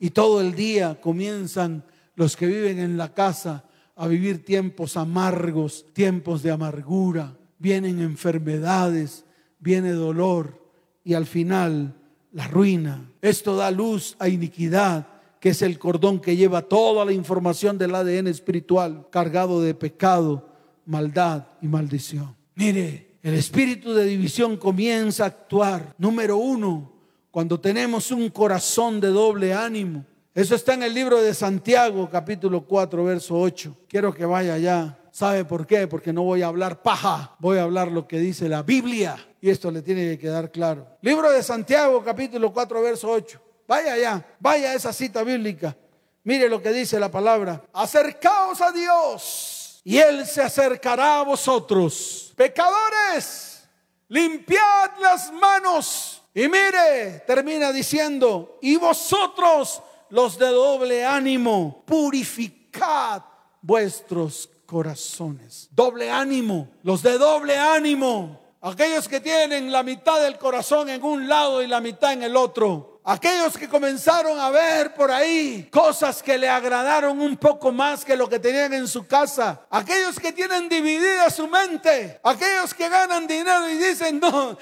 [0.00, 1.84] y todo el día comienzan
[2.16, 9.26] los que viven en la casa a vivir tiempos amargos, tiempos de amargura, vienen enfermedades,
[9.58, 10.58] viene dolor
[11.04, 11.94] y al final
[12.32, 13.10] la ruina.
[13.20, 15.06] Esto da luz a iniquidad,
[15.38, 20.48] que es el cordón que lleva toda la información del ADN espiritual cargado de pecado,
[20.86, 22.34] maldad y maldición.
[22.54, 25.94] Mire, el espíritu de división comienza a actuar.
[25.98, 26.99] Número uno,
[27.30, 30.04] cuando tenemos un corazón de doble ánimo.
[30.34, 33.76] Eso está en el libro de Santiago, capítulo 4, verso 8.
[33.88, 34.96] Quiero que vaya allá.
[35.10, 35.88] ¿Sabe por qué?
[35.88, 39.16] Porque no voy a hablar paja, voy a hablar lo que dice la Biblia.
[39.40, 40.86] Y esto le tiene que quedar claro.
[41.02, 43.40] Libro de Santiago, capítulo 4, verso 8.
[43.66, 45.76] Vaya allá, vaya a esa cita bíblica.
[46.24, 47.64] Mire lo que dice la palabra.
[47.72, 52.32] Acercaos a Dios y Él se acercará a vosotros.
[52.36, 53.68] Pecadores,
[54.08, 63.22] limpiad las manos y mire, termina diciendo, y vosotros los de doble ánimo, purificad
[63.62, 65.68] vuestros corazones.
[65.72, 71.28] Doble ánimo, los de doble ánimo, aquellos que tienen la mitad del corazón en un
[71.28, 72.99] lado y la mitad en el otro.
[73.02, 78.14] Aquellos que comenzaron a ver por ahí cosas que le agradaron un poco más que
[78.14, 79.62] lo que tenían en su casa.
[79.70, 82.20] Aquellos que tienen dividida su mente.
[82.22, 84.58] Aquellos que ganan dinero y dicen, no,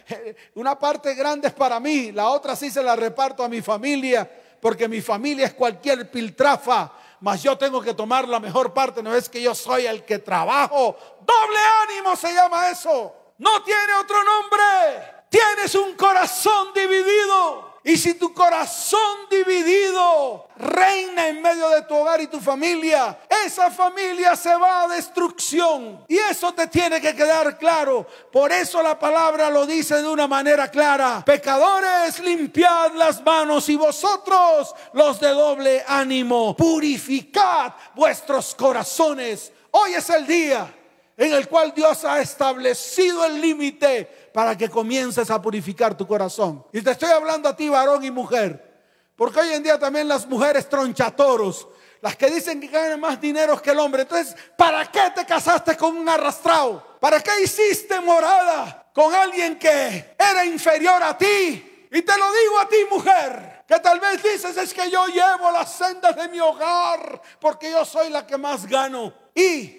[0.54, 4.30] una parte grande es para mí, la otra sí se la reparto a mi familia,
[4.60, 6.92] porque mi familia es cualquier piltrafa.
[7.20, 10.20] Mas yo tengo que tomar la mejor parte, no es que yo soy el que
[10.20, 10.96] trabajo.
[11.20, 13.14] Doble ánimo se llama eso.
[13.38, 15.24] No tiene otro nombre.
[15.28, 17.69] Tienes un corazón dividido.
[17.82, 23.70] Y si tu corazón dividido reina en medio de tu hogar y tu familia, esa
[23.70, 26.04] familia se va a destrucción.
[26.06, 28.06] Y eso te tiene que quedar claro.
[28.30, 31.22] Por eso la palabra lo dice de una manera clara.
[31.24, 39.52] Pecadores, limpiad las manos y vosotros los de doble ánimo, purificad vuestros corazones.
[39.70, 40.70] Hoy es el día
[41.16, 46.64] en el cual Dios ha establecido el límite para que comiences a purificar tu corazón.
[46.72, 48.68] Y te estoy hablando a ti, varón y mujer.
[49.16, 51.68] Porque hoy en día también las mujeres tronchatoros,
[52.00, 54.02] las que dicen que ganan más dinero que el hombre.
[54.02, 56.98] Entonces, ¿para qué te casaste con un arrastrado?
[57.00, 61.86] ¿Para qué hiciste morada con alguien que era inferior a ti?
[61.92, 65.50] Y te lo digo a ti, mujer, que tal vez dices es que yo llevo
[65.50, 69.12] las sendas de mi hogar porque yo soy la que más gano.
[69.34, 69.76] ¿Y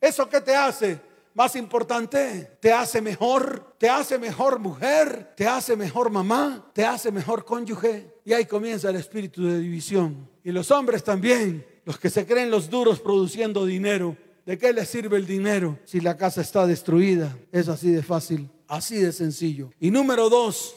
[0.00, 1.08] eso qué te hace?
[1.38, 7.12] más importante, te hace mejor, te hace mejor mujer, te hace mejor mamá, te hace
[7.12, 8.12] mejor cónyuge.
[8.24, 10.28] Y ahí comienza el espíritu de división.
[10.42, 14.16] Y los hombres también, los que se creen los duros produciendo dinero.
[14.44, 17.36] ¿De qué les sirve el dinero si la casa está destruida?
[17.52, 19.70] Es así de fácil, así de sencillo.
[19.78, 20.74] Y número dos,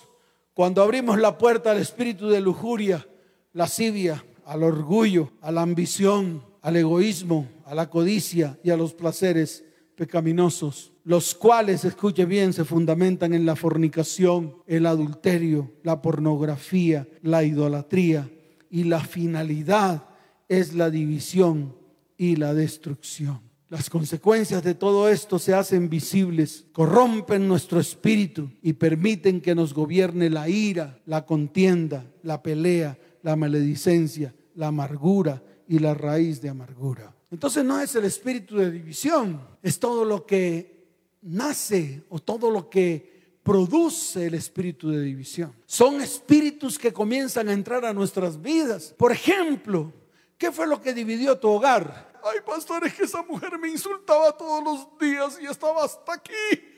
[0.54, 3.08] cuando abrimos la puerta al espíritu de lujuria,
[3.54, 9.64] lascivia, al orgullo, a la ambición, al egoísmo, a la codicia y a los placeres,
[10.02, 17.44] pecaminosos, los cuales, escuche bien, se fundamentan en la fornicación, el adulterio, la pornografía, la
[17.44, 18.28] idolatría,
[18.72, 20.06] y la finalidad
[20.50, 21.76] es la división
[22.18, 23.42] y la destrucción.
[23.70, 29.72] Las consecuencias de todo esto se hacen visibles, corrompen nuestro espíritu y permiten que nos
[29.72, 36.50] gobierne la ira, la contienda, la pelea, la maledicencia, la amargura y la raíz de
[36.50, 37.14] amargura.
[37.32, 40.82] Entonces no es el espíritu de división, es todo lo que
[41.22, 45.56] nace o todo lo que produce el espíritu de división.
[45.66, 48.94] Son espíritus que comienzan a entrar a nuestras vidas.
[48.98, 49.94] Por ejemplo,
[50.38, 52.12] ¿qué fue lo que dividió tu hogar?
[52.24, 56.34] Ay, pastor, es que esa mujer me insultaba todos los días y estaba hasta aquí,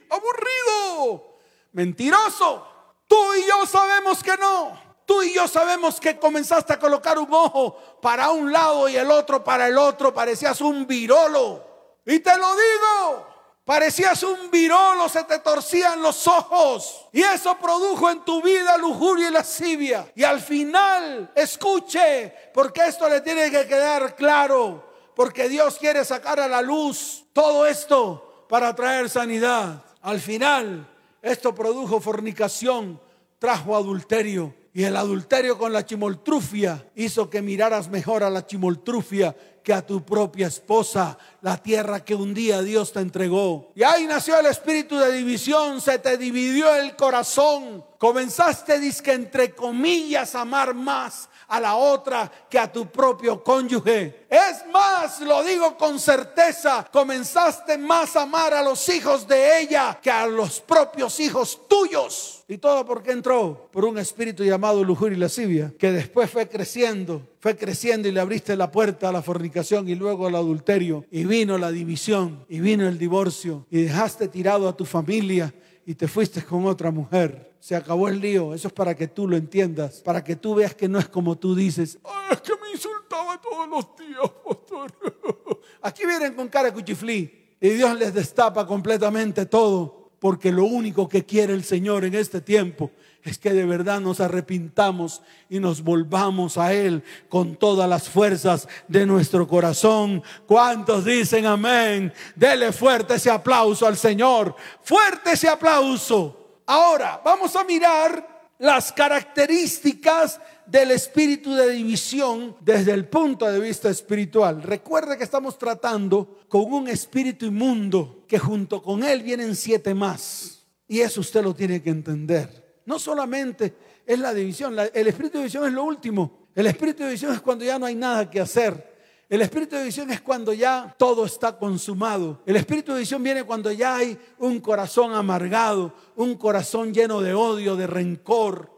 [0.08, 1.38] aburrido,
[1.72, 2.66] mentiroso.
[3.06, 4.83] Tú y yo sabemos que no.
[5.06, 9.10] Tú y yo sabemos que comenzaste a colocar un ojo para un lado y el
[9.10, 10.14] otro para el otro.
[10.14, 11.62] Parecías un virolo.
[12.06, 13.26] Y te lo digo,
[13.64, 17.06] parecías un virolo, se te torcían los ojos.
[17.12, 20.10] Y eso produjo en tu vida lujuria y lascivia.
[20.14, 24.92] Y al final, escuche, porque esto le tiene que quedar claro.
[25.14, 29.84] Porque Dios quiere sacar a la luz todo esto para traer sanidad.
[30.00, 30.88] Al final,
[31.20, 33.00] esto produjo fornicación,
[33.38, 39.34] trajo adulterio y el adulterio con la chimoltrufia hizo que miraras mejor a la chimoltrufia
[39.62, 43.70] que a tu propia esposa, la tierra que un día Dios te entregó.
[43.76, 47.84] Y ahí nació el espíritu de división, se te dividió el corazón.
[47.98, 54.26] Comenzaste, disque entre comillas, amar más a la otra que a tu propio cónyuge.
[54.28, 59.98] Es más, lo digo con certeza, comenzaste más a amar a los hijos de ella
[60.02, 62.44] que a los propios hijos tuyos.
[62.46, 63.68] ¿Y todo porque entró?
[63.72, 68.20] Por un espíritu llamado lujuria y lascivia, que después fue creciendo, fue creciendo y le
[68.20, 71.06] abriste la puerta a la fornicación y luego al adulterio.
[71.10, 75.54] Y vino la división, y vino el divorcio, y dejaste tirado a tu familia
[75.86, 77.54] y te fuiste con otra mujer.
[77.60, 78.54] Se acabó el lío.
[78.54, 81.36] Eso es para que tú lo entiendas, para que tú veas que no es como
[81.36, 81.98] tú dices.
[82.30, 84.92] es que me insultaba todos los días, pastor.
[85.82, 91.24] Aquí vienen con cara cuchiflí y Dios les destapa completamente todo, porque lo único que
[91.24, 92.90] quiere el Señor en este tiempo
[93.24, 98.68] es que de verdad nos arrepintamos y nos volvamos a Él con todas las fuerzas
[98.86, 100.22] de nuestro corazón.
[100.46, 102.12] ¿Cuántos dicen amén?
[102.36, 104.54] Dele fuerte ese aplauso al Señor.
[104.82, 106.60] Fuerte ese aplauso.
[106.66, 113.88] Ahora, vamos a mirar las características del espíritu de división desde el punto de vista
[113.88, 114.62] espiritual.
[114.62, 120.66] Recuerde que estamos tratando con un espíritu inmundo que junto con él vienen siete más.
[120.86, 122.63] Y eso usted lo tiene que entender.
[122.86, 123.74] No solamente
[124.06, 126.48] es la división, el espíritu de división es lo último.
[126.54, 128.94] El espíritu de división es cuando ya no hay nada que hacer.
[129.28, 132.42] El espíritu de división es cuando ya todo está consumado.
[132.44, 137.32] El espíritu de división viene cuando ya hay un corazón amargado, un corazón lleno de
[137.32, 138.70] odio, de rencor,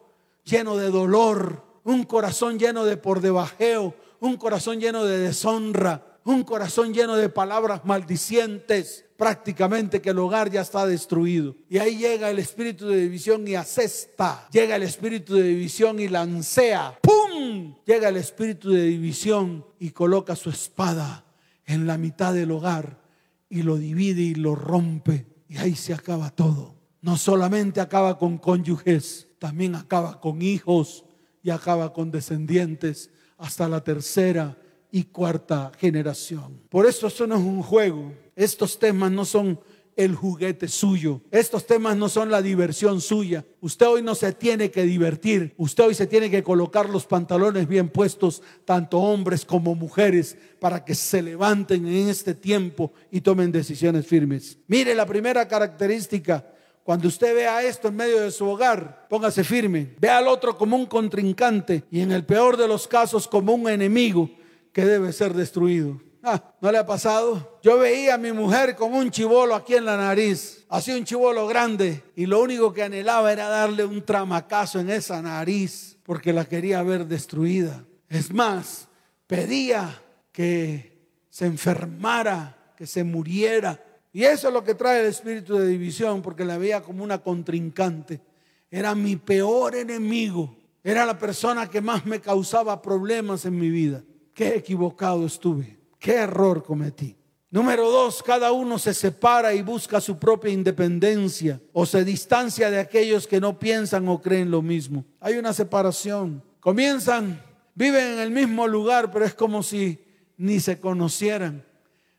[0.45, 6.45] lleno de dolor, un corazón lleno de por debajeo, un corazón lleno de deshonra, un
[6.45, 11.57] corazón lleno de palabras maldicientes, prácticamente que el hogar ya está destruido.
[11.69, 14.49] Y ahí llega el espíritu de división y asesta.
[14.53, 16.99] Llega el espíritu de división y lancea.
[17.01, 17.75] ¡Pum!
[17.85, 21.25] Llega el espíritu de división y coloca su espada
[21.65, 23.01] en la mitad del hogar
[23.49, 25.27] y lo divide y lo rompe.
[25.49, 26.75] Y ahí se acaba todo.
[27.01, 31.05] No solamente acaba con cónyuges, también acaba con hijos
[31.43, 34.57] y acaba con descendientes hasta la tercera
[34.91, 36.61] y cuarta generación.
[36.69, 38.13] Por eso eso no es un juego.
[38.37, 39.59] Estos temas no son
[39.96, 41.22] el juguete suyo.
[41.31, 43.44] Estos temas no son la diversión suya.
[43.61, 45.55] Usted hoy no se tiene que divertir.
[45.57, 50.85] Usted hoy se tiene que colocar los pantalones bien puestos, tanto hombres como mujeres, para
[50.85, 54.59] que se levanten en este tiempo y tomen decisiones firmes.
[54.66, 56.46] Mire la primera característica.
[56.85, 59.96] Cuando usted vea esto en medio de su hogar, póngase firme.
[59.99, 63.68] Ve al otro como un contrincante y en el peor de los casos como un
[63.68, 64.31] enemigo
[64.72, 66.01] que debe ser destruido.
[66.29, 67.61] Ah, ¿No le ha pasado?
[67.62, 71.47] Yo veía a mi mujer con un chivolo aquí en la nariz, así un chivolo
[71.47, 76.45] grande, y lo único que anhelaba era darle un tramacazo en esa nariz, porque la
[76.45, 77.85] quería ver destruida.
[78.09, 78.89] Es más,
[79.29, 80.99] pedía que
[81.31, 83.81] se enfermara, que se muriera.
[84.12, 87.19] Y eso es lo que trae el espíritu de división, porque la veía como una
[87.19, 88.21] contrincante.
[88.69, 90.57] Era mi peor enemigo.
[90.83, 94.03] Era la persona que más me causaba problemas en mi vida
[94.37, 97.17] qué equivocado estuve, qué error cometí.
[97.51, 102.81] Número dos, cada uno se separa y busca su propia independencia o se distancia de
[102.81, 105.05] aquellos que no piensan o creen lo mismo.
[105.21, 106.43] Hay una separación.
[106.61, 107.41] Comienzan,
[107.75, 109.99] viven en el mismo lugar, pero es como si
[110.37, 111.65] ni se conocieran.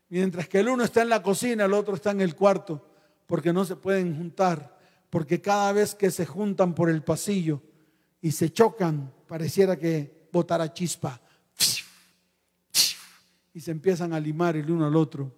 [0.08, 2.84] Mientras que el uno está en la cocina, el otro está en el cuarto,
[3.26, 4.78] porque no se pueden juntar,
[5.10, 7.60] porque cada vez que se juntan por el pasillo
[8.22, 11.20] y se chocan, pareciera que botara chispa
[13.58, 15.34] y se empiezan a limar el uno al otro.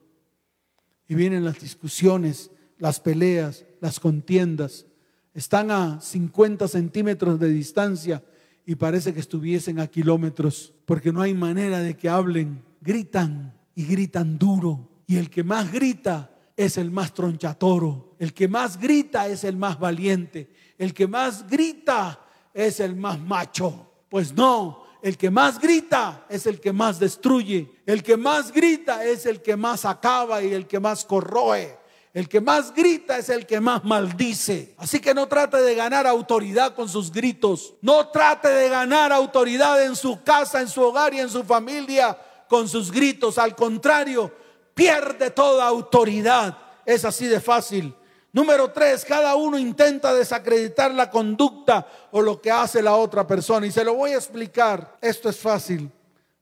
[1.08, 4.84] Y vienen las discusiones, las peleas, las contiendas.
[5.32, 8.22] Están a 50 centímetros de distancia
[8.66, 12.62] y parece que estuviesen a kilómetros, porque no hay manera de que hablen.
[12.82, 14.90] Gritan y gritan duro.
[15.06, 18.16] Y el que más grita es el más tronchatoro.
[18.18, 20.52] El que más grita es el más valiente.
[20.76, 22.20] El que más grita
[22.52, 23.90] es el más macho.
[24.10, 27.70] Pues no, el que más grita es el que más destruye.
[27.86, 31.78] El que más grita es el que más acaba y el que más corroe.
[32.12, 34.74] El que más grita es el que más maldice.
[34.78, 37.74] Así que no trate de ganar autoridad con sus gritos.
[37.80, 42.18] No trate de ganar autoridad en su casa, en su hogar y en su familia
[42.48, 43.38] con sus gritos.
[43.38, 44.32] Al contrario,
[44.74, 46.58] pierde toda autoridad.
[46.84, 47.94] Es así de fácil.
[48.32, 53.66] Número tres, cada uno intenta desacreditar la conducta o lo que hace la otra persona.
[53.66, 54.96] Y se lo voy a explicar.
[55.00, 55.90] Esto es fácil,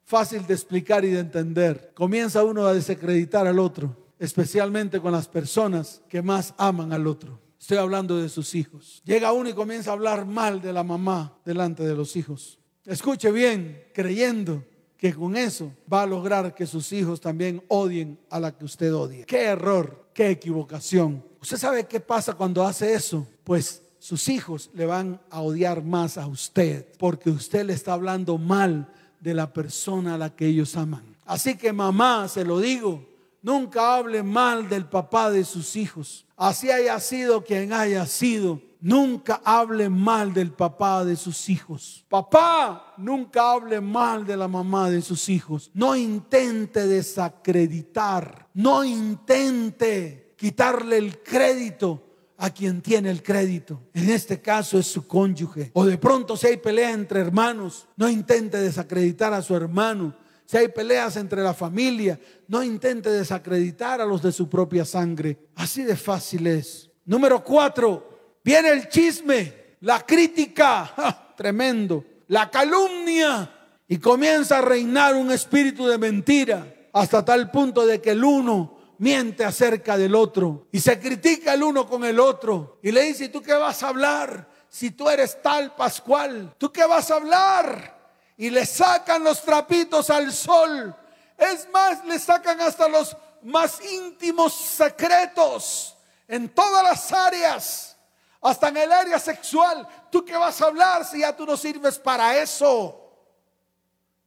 [0.04, 1.92] fácil de explicar y de entender.
[1.94, 7.40] Comienza uno a desacreditar al otro, especialmente con las personas que más aman al otro.
[7.58, 9.02] Estoy hablando de sus hijos.
[9.04, 12.58] Llega uno y comienza a hablar mal de la mamá delante de los hijos.
[12.84, 14.62] Escuche bien, creyendo
[14.96, 18.94] que con eso va a lograr que sus hijos también odien a la que usted
[18.94, 19.24] odia.
[19.24, 21.24] Qué error, qué equivocación.
[21.40, 23.26] ¿Usted sabe qué pasa cuando hace eso?
[23.44, 28.38] Pues sus hijos le van a odiar más a usted porque usted le está hablando
[28.38, 31.16] mal de la persona a la que ellos aman.
[31.24, 33.06] Así que mamá, se lo digo,
[33.42, 36.26] nunca hable mal del papá de sus hijos.
[36.36, 42.04] Así haya sido quien haya sido, nunca hable mal del papá de sus hijos.
[42.08, 45.70] Papá, nunca hable mal de la mamá de sus hijos.
[45.74, 52.00] No intente desacreditar, no intente quitarle el crédito
[52.38, 53.80] a quien tiene el crédito.
[53.92, 55.72] En este caso es su cónyuge.
[55.74, 60.14] O de pronto si hay pelea entre hermanos, no intente desacreditar a su hermano.
[60.46, 65.36] Si hay peleas entre la familia, no intente desacreditar a los de su propia sangre.
[65.56, 66.88] Así de fácil es.
[67.04, 73.52] Número cuatro, viene el chisme, la crítica, tremendo, la calumnia.
[73.88, 78.77] Y comienza a reinar un espíritu de mentira hasta tal punto de que el uno
[78.98, 83.28] miente acerca del otro y se critica el uno con el otro y le dice,
[83.28, 84.48] ¿tú qué vas a hablar?
[84.68, 87.96] Si tú eres tal Pascual, ¿tú qué vas a hablar?
[88.36, 90.94] Y le sacan los trapitos al sol.
[91.36, 95.96] Es más, le sacan hasta los más íntimos secretos
[96.26, 97.96] en todas las áreas,
[98.40, 99.86] hasta en el área sexual.
[100.10, 103.04] ¿Tú qué vas a hablar si ya tú no sirves para eso?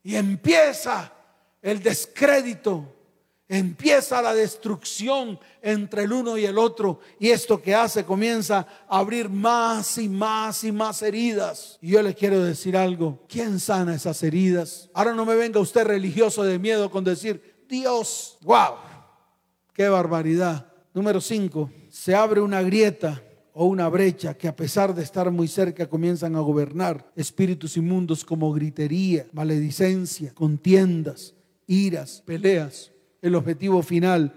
[0.02, 1.12] Y empieza
[1.60, 3.01] el descrédito
[3.48, 7.00] empieza la destrucción entre el uno y el otro.
[7.18, 11.78] Y esto que hace comienza a abrir más y más y más heridas.
[11.82, 13.24] Y yo le quiero decir algo.
[13.28, 14.88] ¿Quién sana esas heridas?
[14.94, 18.76] Ahora no me venga usted religioso de miedo con decir, Dios, wow,
[19.74, 20.72] qué barbaridad.
[20.94, 23.22] Número 5, se abre una grieta
[23.54, 28.24] o una brecha que a pesar de estar muy cerca comienzan a gobernar espíritus inmundos
[28.24, 31.34] como gritería, maledicencia, contiendas,
[31.66, 32.91] iras, peleas
[33.22, 34.34] el objetivo final,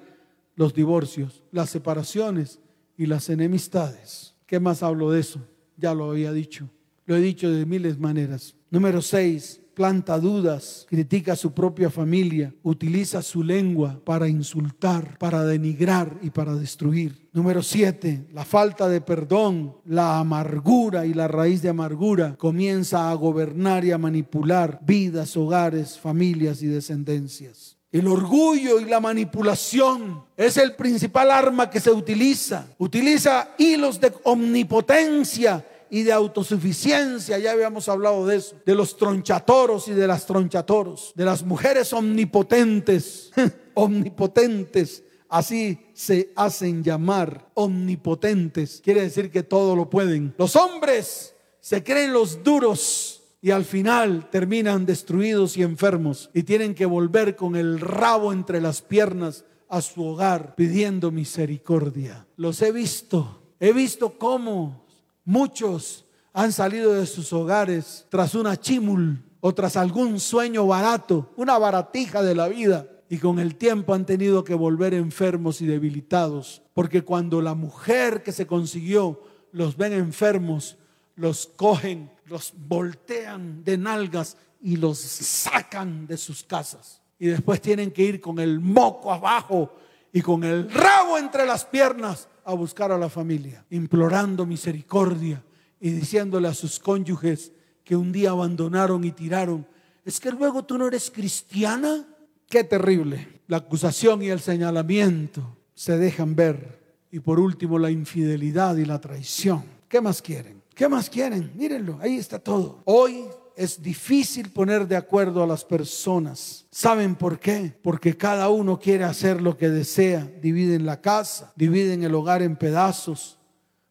[0.56, 2.60] los divorcios, las separaciones
[2.98, 4.36] y las enemistades.
[4.46, 5.42] ¿Qué más hablo de eso?
[5.76, 6.70] Ya lo había dicho.
[7.06, 8.56] Lo he dicho de miles maneras.
[8.70, 15.44] Número seis, planta dudas, critica a su propia familia, utiliza su lengua para insultar, para
[15.44, 17.30] denigrar y para destruir.
[17.34, 23.14] Número siete, la falta de perdón, la amargura y la raíz de amargura comienza a
[23.14, 27.78] gobernar y a manipular vidas, hogares, familias y descendencias.
[27.96, 32.68] El orgullo y la manipulación es el principal arma que se utiliza.
[32.78, 39.88] Utiliza hilos de omnipotencia y de autosuficiencia, ya habíamos hablado de eso, de los tronchatoros
[39.88, 43.32] y de las tronchatoros, de las mujeres omnipotentes,
[43.76, 50.36] omnipotentes, así se hacen llamar omnipotentes, quiere decir que todo lo pueden.
[50.38, 53.15] Los hombres se creen los duros
[53.46, 58.60] y al final terminan destruidos y enfermos y tienen que volver con el rabo entre
[58.60, 62.26] las piernas a su hogar pidiendo misericordia.
[62.38, 64.88] Los he visto, he visto cómo
[65.26, 71.60] muchos han salido de sus hogares tras una chimul o tras algún sueño barato, una
[71.60, 72.88] baratija de la vida.
[73.10, 76.64] Y con el tiempo han tenido que volver enfermos y debilitados.
[76.74, 79.22] Porque cuando la mujer que se consiguió
[79.52, 80.80] los ven enfermos,
[81.16, 87.02] los cogen los voltean de nalgas y los sacan de sus casas.
[87.20, 89.76] Y después tienen que ir con el moco abajo
[90.12, 95.44] y con el rabo entre las piernas a buscar a la familia, implorando misericordia
[95.80, 97.52] y diciéndole a sus cónyuges
[97.84, 99.68] que un día abandonaron y tiraron,
[100.04, 102.06] es que luego tú no eres cristiana.
[102.48, 103.42] Qué terrible.
[103.48, 106.84] La acusación y el señalamiento se dejan ver.
[107.12, 109.64] Y por último, la infidelidad y la traición.
[109.88, 110.55] ¿Qué más quieren?
[110.76, 111.54] ¿Qué más quieren?
[111.56, 112.82] Mírenlo, ahí está todo.
[112.84, 113.24] Hoy
[113.56, 116.66] es difícil poner de acuerdo a las personas.
[116.70, 117.74] ¿Saben por qué?
[117.82, 120.30] Porque cada uno quiere hacer lo que desea.
[120.42, 123.40] Dividen la casa, dividen el hogar en pedazos.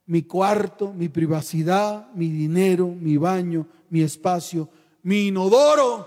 [0.05, 4.69] Mi cuarto, mi privacidad, mi dinero, mi baño, mi espacio,
[5.03, 6.07] mi inodoro,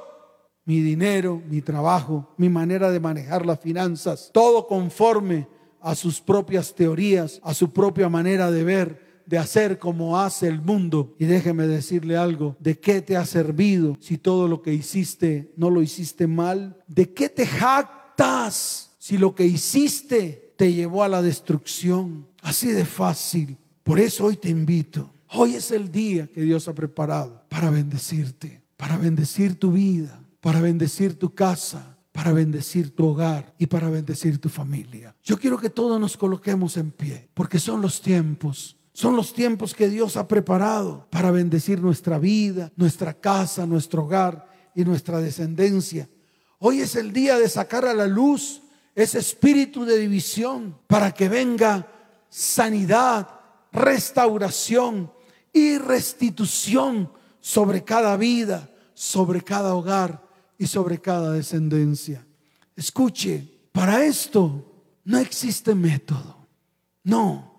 [0.65, 4.29] mi dinero, mi trabajo, mi manera de manejar las finanzas.
[4.31, 5.47] Todo conforme
[5.81, 10.61] a sus propias teorías, a su propia manera de ver, de hacer como hace el
[10.61, 11.15] mundo.
[11.19, 15.69] Y déjeme decirle algo, ¿de qué te ha servido si todo lo que hiciste no
[15.69, 16.81] lo hiciste mal?
[16.87, 22.25] ¿De qué te jactas si lo que hiciste te llevó a la destrucción?
[22.41, 23.57] Así de fácil.
[23.83, 25.13] Por eso hoy te invito.
[25.29, 30.61] Hoy es el día que Dios ha preparado para bendecirte, para bendecir tu vida, para
[30.61, 35.13] bendecir tu casa, para bendecir tu hogar y para bendecir tu familia.
[35.23, 38.76] Yo quiero que todos nos coloquemos en pie, porque son los tiempos.
[38.97, 44.49] Son los tiempos que Dios ha preparado para bendecir nuestra vida, nuestra casa, nuestro hogar
[44.73, 46.09] y nuestra descendencia.
[46.57, 48.63] Hoy es el día de sacar a la luz
[48.95, 51.87] ese espíritu de división para que venga
[52.27, 53.29] sanidad,
[53.71, 55.13] restauración
[55.53, 60.27] y restitución sobre cada vida, sobre cada hogar
[60.57, 62.25] y sobre cada descendencia.
[62.75, 66.47] Escuche, para esto no existe método.
[67.03, 67.56] No,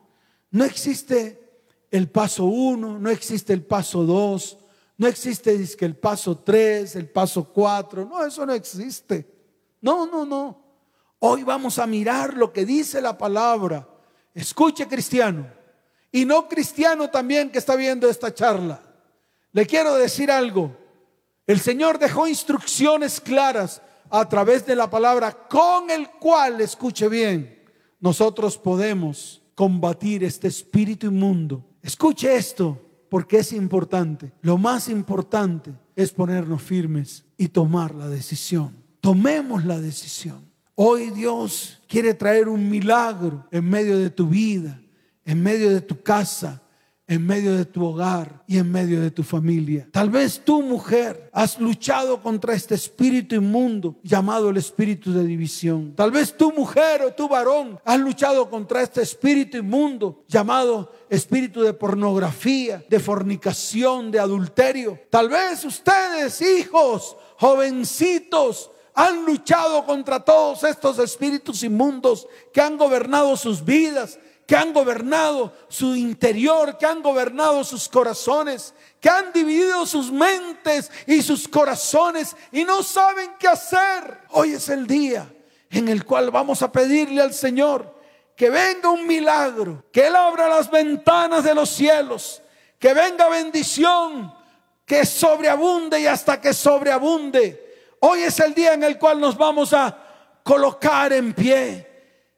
[0.51, 4.59] no existe el paso uno, no existe el paso dos,
[4.97, 8.05] no existe el paso tres, el paso cuatro.
[8.05, 9.27] No, eso no existe.
[9.81, 10.61] No, no, no.
[11.21, 13.89] Hoy vamos a mirar lo que dice la palabra.
[14.35, 15.47] Escuche cristiano
[16.11, 18.83] y no cristiano también que está viendo esta charla.
[19.53, 20.77] Le quiero decir algo.
[21.47, 23.81] El Señor dejó instrucciones claras
[24.11, 27.65] a través de la palabra con el cual, escuche bien,
[28.01, 31.65] nosotros podemos combatir este espíritu inmundo.
[31.83, 32.81] Escuche esto
[33.11, 34.31] porque es importante.
[34.41, 38.77] Lo más importante es ponernos firmes y tomar la decisión.
[39.01, 40.49] Tomemos la decisión.
[40.77, 44.81] Hoy Dios quiere traer un milagro en medio de tu vida,
[45.25, 46.63] en medio de tu casa,
[47.09, 49.89] en medio de tu hogar y en medio de tu familia.
[49.91, 55.95] Tal vez tú, mujer, has luchado contra este espíritu inmundo llamado el espíritu de división.
[55.97, 61.63] Tal vez tú, mujer o tú, varón, has luchado contra este espíritu inmundo llamado espíritu
[61.63, 65.01] de pornografía, de fornicación, de adulterio.
[65.09, 73.37] Tal vez ustedes, hijos, jovencitos, han luchado contra todos estos espíritus inmundos que han gobernado
[73.37, 74.19] sus vidas,
[74.49, 80.91] que han gobernado su interior, que han gobernado sus corazones, que han dividido sus mentes
[81.07, 84.23] y sus corazones y no saben qué hacer.
[84.31, 85.31] Hoy es el día
[85.69, 87.95] en el cual vamos a pedirle al Señor
[88.35, 92.41] que venga un milagro, que Él abra las ventanas de los cielos,
[92.79, 94.33] que venga bendición,
[94.87, 97.93] que sobreabunde y hasta que sobreabunde.
[98.01, 99.95] Hoy es el día en el cual nos vamos a
[100.43, 101.88] colocar en pie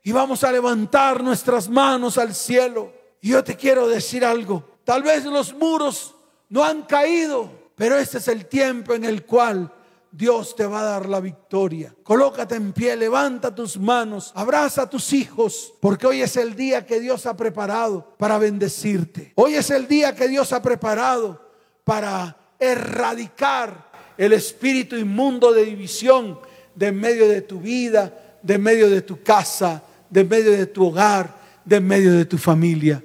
[0.02, 2.92] y vamos a levantar nuestras manos al cielo.
[3.20, 4.64] Y yo te quiero decir algo.
[4.84, 6.14] Tal vez los muros
[6.48, 9.72] no han caído, pero este es el tiempo en el cual
[10.12, 11.94] Dios te va a dar la victoria.
[12.02, 16.84] Colócate en pie, levanta tus manos, abraza a tus hijos, porque hoy es el día
[16.84, 19.32] que Dios ha preparado para bendecirte.
[19.36, 21.40] Hoy es el día que Dios ha preparado
[21.84, 26.40] para erradicar el espíritu inmundo de división
[26.74, 31.34] de medio de tu vida, de medio de tu casa, de medio de tu hogar,
[31.64, 33.02] de medio de tu familia.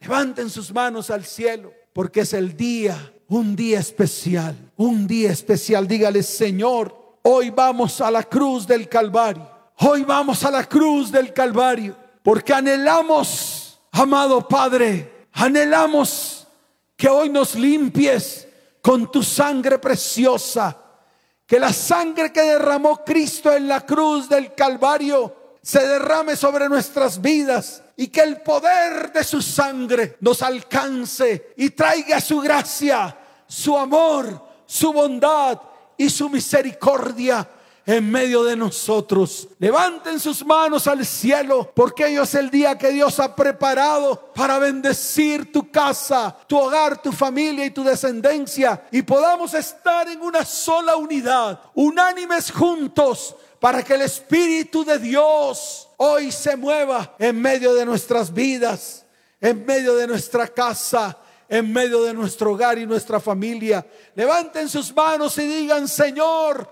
[0.00, 5.86] Levanten sus manos al cielo, porque es el día, un día especial, un día especial.
[5.86, 9.48] Dígale, Señor, hoy vamos a la cruz del Calvario.
[9.76, 16.46] Hoy vamos a la cruz del Calvario, porque anhelamos, amado Padre, anhelamos
[16.96, 18.46] que hoy nos limpies
[18.82, 20.76] con tu sangre preciosa,
[21.46, 27.20] que la sangre que derramó Cristo en la cruz del Calvario se derrame sobre nuestras
[27.20, 33.76] vidas y que el poder de su sangre nos alcance y traiga su gracia, su
[33.76, 35.60] amor, su bondad
[35.96, 37.46] y su misericordia
[37.84, 39.48] en medio de nosotros.
[39.58, 44.58] Levanten sus manos al cielo, porque hoy es el día que Dios ha preparado para
[44.58, 50.44] bendecir tu casa, tu hogar, tu familia y tu descendencia, y podamos estar en una
[50.44, 57.74] sola unidad, unánimes juntos para que el Espíritu de Dios hoy se mueva en medio
[57.74, 59.04] de nuestras vidas,
[59.38, 63.86] en medio de nuestra casa, en medio de nuestro hogar y nuestra familia.
[64.14, 66.68] Levanten sus manos y digan, Señor,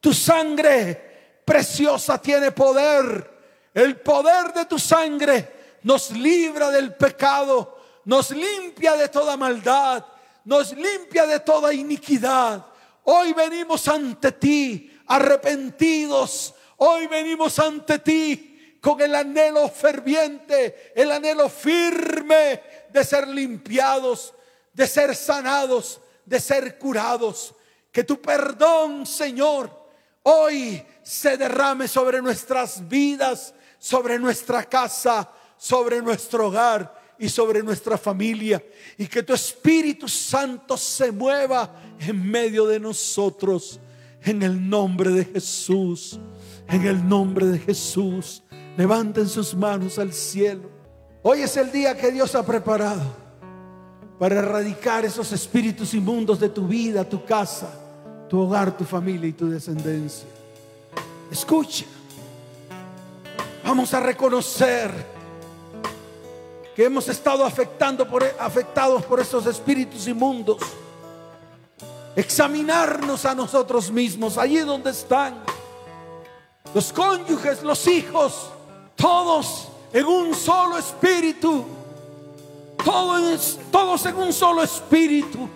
[0.00, 3.38] tu sangre preciosa tiene poder.
[3.74, 10.04] El poder de tu sangre nos libra del pecado, nos limpia de toda maldad,
[10.44, 12.66] nos limpia de toda iniquidad.
[13.04, 16.54] Hoy venimos ante ti arrepentidos.
[16.76, 24.32] Hoy venimos ante ti con el anhelo ferviente, el anhelo firme de ser limpiados,
[24.72, 27.54] de ser sanados, de ser curados.
[27.90, 29.70] Que tu perdón, Señor,
[30.22, 37.98] hoy se derrame sobre nuestras vidas, sobre nuestra casa, sobre nuestro hogar y sobre nuestra
[37.98, 38.64] familia.
[38.96, 43.80] Y que tu Espíritu Santo se mueva en medio de nosotros.
[44.24, 46.18] En el nombre de Jesús.
[46.68, 48.42] En el nombre de Jesús.
[48.76, 50.70] Levanten sus manos al cielo.
[51.22, 53.02] Hoy es el día que Dios ha preparado
[54.18, 57.70] para erradicar esos espíritus inmundos de tu vida, tu casa,
[58.28, 60.28] tu hogar, tu familia y tu descendencia.
[61.30, 61.86] Escucha.
[63.64, 64.90] Vamos a reconocer
[66.74, 70.58] que hemos estado afectando por, afectados por esos espíritus inmundos.
[72.16, 75.42] Examinarnos a nosotros mismos, allí donde están.
[76.74, 78.50] Los cónyuges, los hijos,
[78.96, 81.64] todos en un solo espíritu,
[82.84, 85.48] todos, en un solo espíritu.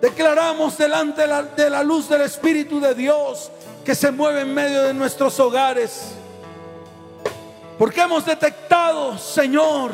[0.00, 3.50] Declaramos delante de la, de la luz del Espíritu de Dios
[3.84, 6.12] que se mueve en medio de nuestros hogares.
[7.78, 9.92] Porque hemos detectado, Señor,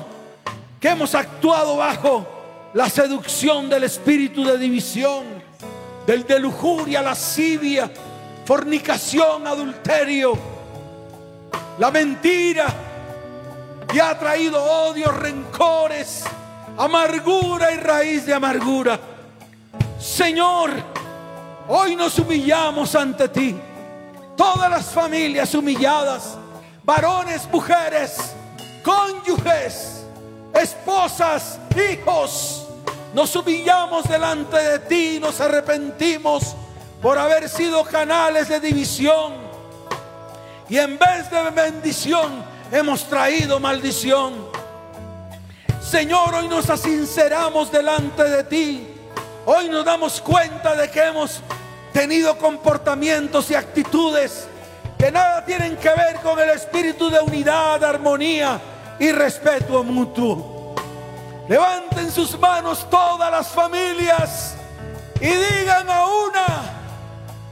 [0.81, 2.36] que hemos actuado bajo
[2.75, 5.25] la seducción del espíritu de división,
[6.07, 7.91] del de lujuria, lascivia,
[8.45, 10.39] fornicación, adulterio,
[11.79, 12.67] la mentira,
[13.93, 16.25] y ha traído odio, rencores,
[16.77, 18.99] amargura y raíz de amargura.
[19.99, 20.71] Señor,
[21.69, 23.57] hoy nos humillamos ante ti,
[24.37, 26.37] todas las familias humilladas
[26.87, 28.17] varones, mujeres,
[28.85, 29.96] cónyuges,
[30.57, 32.67] esposas, hijos,
[33.15, 36.55] nos humillamos delante de ti, nos arrepentimos
[37.01, 39.35] por haber sido canales de división.
[40.69, 44.35] Y en vez de bendición hemos traído maldición.
[45.81, 48.89] Señor, hoy nos asinceramos delante de ti.
[49.45, 51.41] Hoy nos damos cuenta de que hemos
[51.93, 54.49] tenido comportamientos y actitudes
[54.99, 58.61] que nada tienen que ver con el espíritu de unidad, armonía
[58.99, 60.75] y respeto mutuo.
[61.49, 64.55] Levanten sus manos todas las familias
[65.21, 66.47] y digan a una,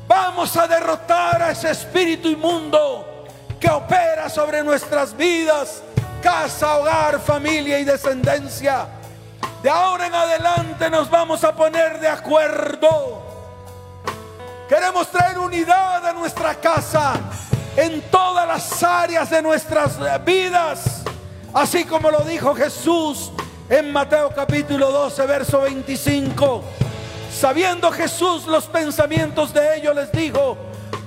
[0.09, 3.27] vamos a derrotar a ese espíritu inmundo
[3.61, 5.83] que opera sobre nuestras vidas,
[6.23, 8.87] casa, hogar, familia y descendencia.
[9.63, 13.25] De ahora en adelante nos vamos a poner de acuerdo
[14.69, 17.13] Queremos traer unidad a nuestra casa
[17.77, 20.94] en todas las áreas de nuestras vidas,
[21.55, 23.31] así como lo dijo Jesús
[23.71, 26.63] en Mateo capítulo 12, verso 25.
[27.33, 30.57] Sabiendo Jesús los pensamientos de ellos, les dijo,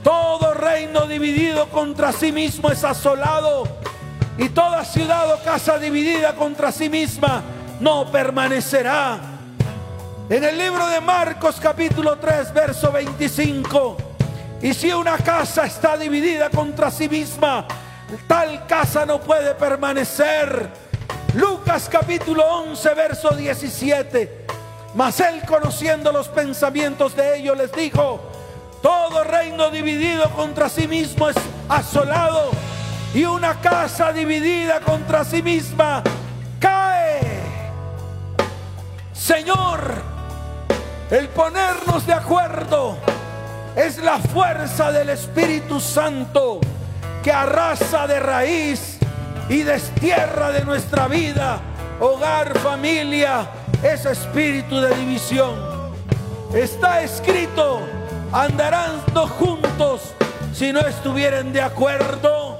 [0.03, 3.67] todo reino dividido contra sí mismo es asolado,
[4.37, 7.43] y toda ciudad o casa dividida contra sí misma
[7.79, 9.19] no permanecerá.
[10.29, 13.97] En el libro de Marcos capítulo 3, verso 25.
[14.61, 17.65] Y si una casa está dividida contra sí misma,
[18.27, 20.69] tal casa no puede permanecer.
[21.33, 24.45] Lucas capítulo 11, verso 17.
[24.95, 28.19] Mas él conociendo los pensamientos de ellos les dijo,
[28.81, 31.35] todo reino dividido contra sí mismo es
[31.69, 32.51] asolado
[33.13, 36.01] y una casa dividida contra sí misma
[36.59, 37.19] cae.
[39.13, 40.01] Señor,
[41.11, 42.97] el ponernos de acuerdo
[43.75, 46.59] es la fuerza del Espíritu Santo
[47.27, 48.99] que arrasa de raíz
[49.49, 51.59] y destierra de nuestra vida,
[51.99, 53.49] hogar, familia,
[53.83, 55.53] ese espíritu de división.
[56.53, 57.81] Está escrito,
[58.31, 59.01] andarán
[59.37, 60.13] juntos
[60.53, 62.59] si no estuvieran de acuerdo.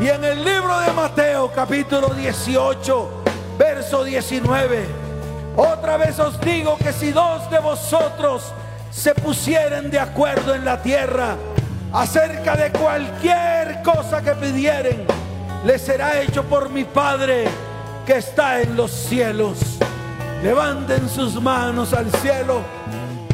[0.00, 3.10] Y en el libro de Mateo capítulo 18,
[3.58, 4.86] verso 19
[5.54, 8.54] otra vez os digo que si dos de vosotros
[8.90, 11.36] se pusieren de acuerdo en la tierra
[11.92, 15.04] acerca de cualquier cosa que pidieren,
[15.64, 17.44] les será hecho por mi Padre
[18.04, 19.58] que está en los cielos.
[20.42, 22.60] Levanten sus manos al cielo.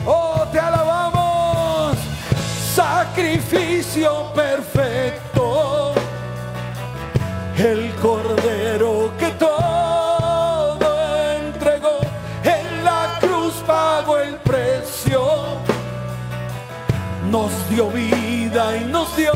[0.07, 1.97] Oh, te alabamos.
[2.75, 5.93] Sacrificio perfecto.
[7.57, 9.73] El cordero que todo
[17.33, 18.12] nos dio vida
[18.55, 19.33] y nos dio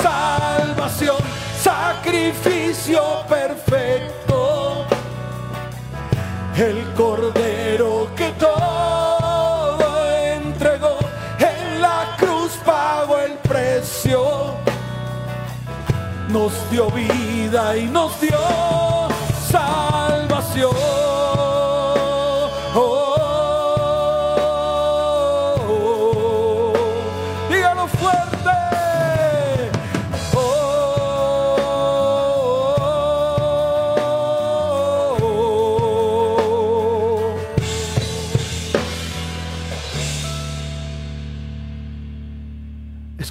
[0.00, 1.16] salvación,
[1.60, 4.84] sacrificio perfecto,
[6.56, 10.96] el cordero que todo entregó,
[11.40, 14.54] en la cruz pagó el precio,
[16.28, 18.38] nos dio vida y nos dio
[19.50, 21.07] salvación.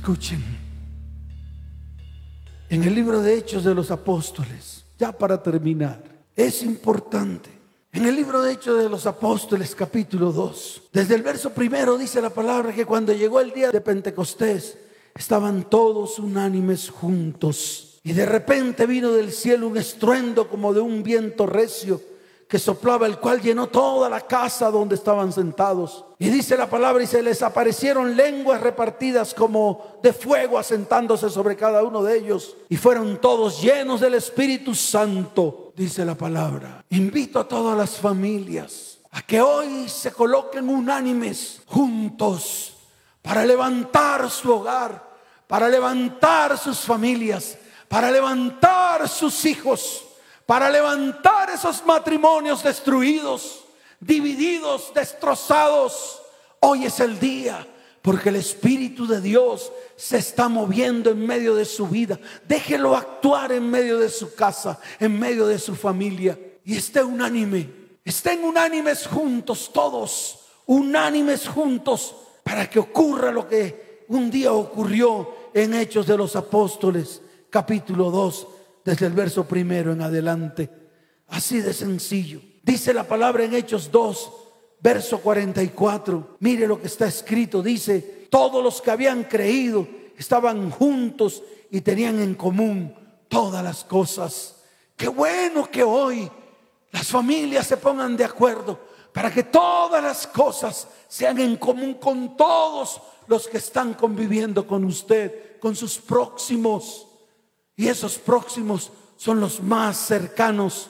[0.08, 0.41] Escuchen,
[2.70, 6.01] en el libro de Hechos de los Apóstoles, ya para terminar,
[6.34, 7.49] es importante.
[7.91, 12.22] En el libro de Hechos de los Apóstoles, capítulo 2, desde el verso primero dice
[12.22, 14.78] la palabra que cuando llegó el día de Pentecostés,
[15.14, 17.99] estaban todos unánimes juntos.
[18.01, 22.01] Y de repente vino del cielo un estruendo como de un viento recio
[22.48, 26.06] que soplaba, el cual llenó toda la casa donde estaban sentados.
[26.18, 31.58] Y dice la palabra, y se les aparecieron lenguas repartidas como de fuego asentándose sobre
[31.58, 32.56] cada uno de ellos.
[32.70, 36.86] Y fueron todos llenos del Espíritu Santo, dice la palabra.
[36.89, 42.76] Invito a todas las familias a que hoy se coloquen unánimes juntos
[43.22, 45.06] para levantar su hogar,
[45.48, 47.58] para levantar sus familias,
[47.89, 50.07] para levantar sus hijos
[50.48, 53.66] para levantar esos matrimonios destruidos,
[54.00, 56.22] divididos, destrozados.
[56.62, 57.68] Hoy es el día
[58.02, 62.18] porque el Espíritu de Dios se está moviendo en medio de su vida.
[62.48, 66.39] Déjelo actuar en medio de su casa, en medio de su familia.
[66.64, 67.70] Y esté unánime,
[68.06, 75.74] estén unánimes juntos todos, unánimes juntos, para que ocurra lo que un día ocurrió en
[75.74, 78.48] Hechos de los Apóstoles, capítulo 2
[78.88, 80.70] desde el verso primero en adelante.
[81.28, 82.40] Así de sencillo.
[82.64, 84.32] Dice la palabra en Hechos 2,
[84.80, 86.38] verso 44.
[86.40, 87.62] Mire lo que está escrito.
[87.62, 89.86] Dice, todos los que habían creído
[90.18, 92.96] estaban juntos y tenían en común
[93.28, 94.56] todas las cosas.
[94.96, 96.32] Qué bueno que hoy
[96.92, 98.80] las familias se pongan de acuerdo
[99.12, 104.86] para que todas las cosas sean en común con todos los que están conviviendo con
[104.86, 107.07] usted, con sus próximos.
[107.78, 110.90] Y esos próximos son los más cercanos.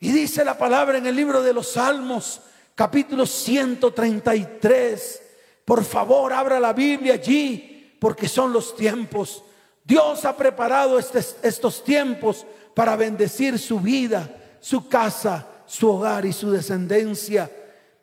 [0.00, 2.40] Y dice la palabra en el libro de los Salmos,
[2.74, 5.22] capítulo 133.
[5.64, 9.44] Por favor, abra la Biblia allí, porque son los tiempos.
[9.84, 16.50] Dios ha preparado estos tiempos para bendecir su vida, su casa, su hogar y su
[16.50, 17.50] descendencia.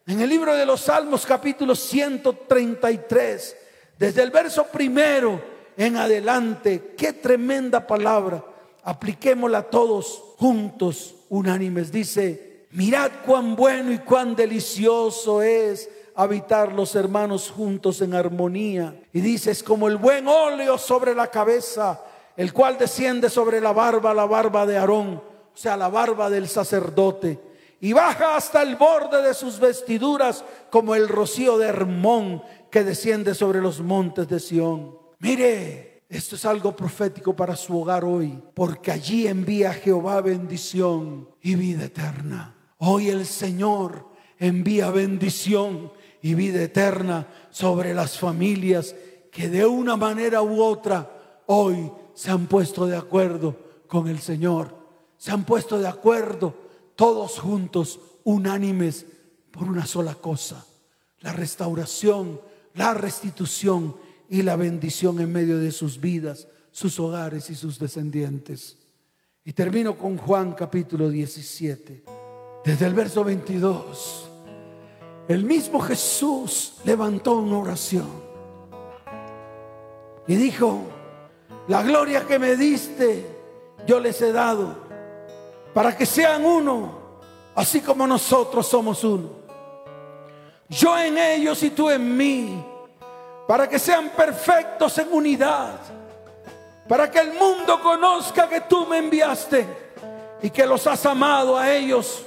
[0.06, 3.58] En el libro de los Salmos, capítulo 133,
[3.98, 6.94] desde el verso primero en adelante.
[6.98, 8.44] Qué tremenda palabra.
[8.84, 11.90] Apliquémosla todos juntos, unánimes.
[11.90, 18.94] Dice, mirad cuán bueno y cuán delicioso es habitar los hermanos juntos en armonía.
[19.14, 22.02] Y dice, es como el buen óleo sobre la cabeza,
[22.36, 26.50] el cual desciende sobre la barba, la barba de Aarón, o sea, la barba del
[26.50, 27.40] sacerdote.
[27.80, 33.34] Y baja hasta el borde de sus vestiduras como el rocío de Hermón que desciende
[33.34, 35.00] sobre los montes de Sión.
[35.20, 41.56] Mire, esto es algo profético para su hogar hoy, porque allí envía Jehová bendición y
[41.56, 42.56] vida eterna.
[42.78, 44.08] Hoy el Señor
[44.38, 45.92] envía bendición
[46.22, 48.96] y vida eterna sobre las familias
[49.32, 53.56] que de una manera u otra hoy se han puesto de acuerdo
[53.88, 54.74] con el Señor.
[55.18, 56.56] Se han puesto de acuerdo
[56.96, 59.06] todos juntos, unánimes,
[59.52, 60.66] por una sola cosa,
[61.20, 62.40] la restauración,
[62.74, 63.96] la restitución
[64.30, 68.78] y la bendición en medio de sus vidas, sus hogares y sus descendientes.
[69.44, 72.04] Y termino con Juan capítulo 17,
[72.64, 74.30] desde el verso 22.
[75.28, 78.08] El mismo Jesús levantó una oración
[80.28, 80.84] y dijo,
[81.68, 83.26] la gloria que me diste,
[83.88, 84.76] yo les he dado,
[85.74, 87.20] para que sean uno,
[87.56, 89.40] así como nosotros somos uno.
[90.70, 92.64] Yo en ellos y tú en mí
[93.50, 95.80] para que sean perfectos en unidad,
[96.88, 99.66] para que el mundo conozca que tú me enviaste
[100.44, 102.26] y que los has amado a ellos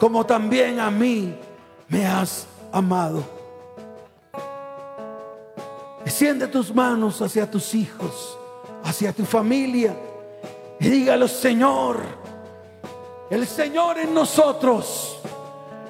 [0.00, 1.32] como también a mí
[1.86, 3.22] me has amado.
[6.04, 8.36] Extiende tus manos hacia tus hijos,
[8.82, 9.94] hacia tu familia
[10.80, 12.00] y dígalo, Señor,
[13.30, 15.20] el Señor en nosotros,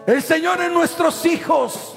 [0.06, 1.94] el Señor en nuestros hijos,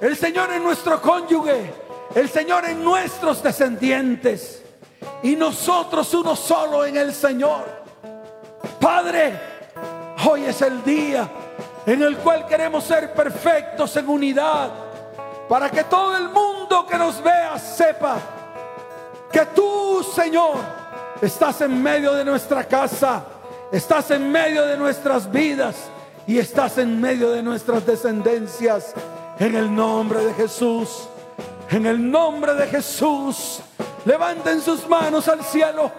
[0.00, 4.62] el Señor en nuestro cónyuge, el Señor en nuestros descendientes
[5.22, 7.64] y nosotros uno solo en el Señor.
[8.80, 9.38] Padre,
[10.28, 11.28] hoy es el día
[11.86, 14.70] en el cual queremos ser perfectos en unidad
[15.48, 18.16] para que todo el mundo que nos vea sepa
[19.30, 20.56] que tú, Señor,
[21.20, 23.24] estás en medio de nuestra casa,
[23.72, 25.76] estás en medio de nuestras vidas
[26.26, 28.94] y estás en medio de nuestras descendencias.
[29.38, 31.08] En el nombre de Jesús.
[31.70, 33.60] En el nombre de Jesús,
[34.04, 35.90] levanten sus manos al cielo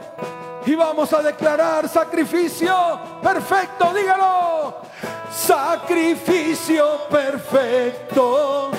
[0.65, 3.93] y vamos a declarar sacrificio perfecto.
[3.93, 4.75] Dígalo.
[5.31, 8.71] Sacrificio perfecto.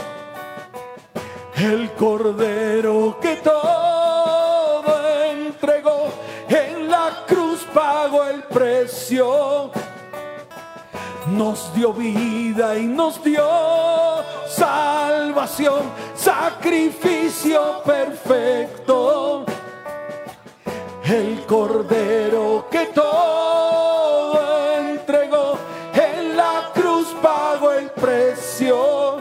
[1.57, 4.85] El cordero que todo
[5.25, 6.13] entregó
[6.49, 9.71] en la cruz pagó el precio
[11.27, 13.43] nos dio vida y nos dio
[14.47, 15.81] salvación,
[16.15, 19.47] sacrificio perfecto.
[21.03, 25.57] El cordero que todo entregó,
[25.95, 29.17] en la cruz pagó el precio.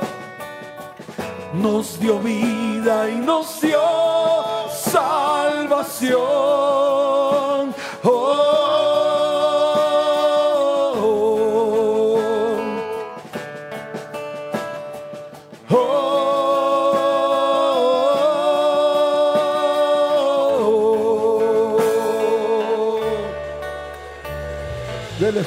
[1.53, 3.79] Nos dio vida y nos dio
[4.69, 6.21] salvación.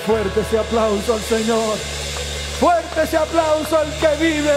[0.07, 1.77] Fuerte ese aplauso al Señor.
[2.61, 4.57] Fuerte ese aplauso al que vive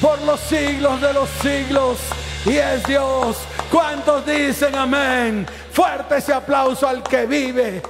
[0.00, 1.98] por los siglos de los siglos.
[2.44, 3.36] Y es Dios.
[3.70, 5.46] ¿Cuántos dicen amén?
[5.72, 7.80] Fuerte ese aplauso al que vive.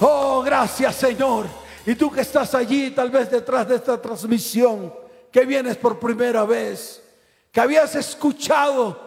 [0.00, 1.46] Oh, gracias Señor.
[1.84, 4.94] Y tú que estás allí, tal vez detrás de esta transmisión,
[5.30, 7.02] que vienes por primera vez,
[7.52, 8.98] que habías escuchado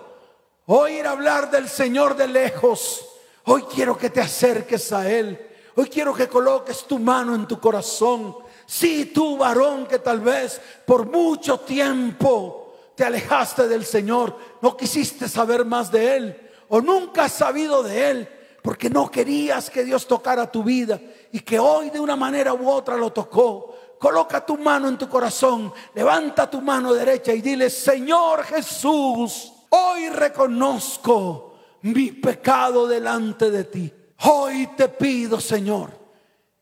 [0.67, 3.03] oír hablar del Señor de lejos,
[3.45, 5.47] hoy quiero que te acerques a Él.
[5.75, 8.35] Hoy quiero que coloques tu mano en tu corazón.
[8.65, 14.75] Si sí, tú varón que tal vez por mucho tiempo te alejaste del Señor, no
[14.75, 18.29] quisiste saber más de Él o nunca has sabido de Él
[18.61, 20.99] porque no querías que Dios tocara tu vida
[21.31, 23.75] y que hoy de una manera u otra lo tocó.
[23.99, 30.09] Coloca tu mano en tu corazón, levanta tu mano derecha y dile, Señor Jesús, hoy
[30.09, 33.93] reconozco mi pecado delante de ti.
[34.23, 35.91] Hoy te pido, Señor,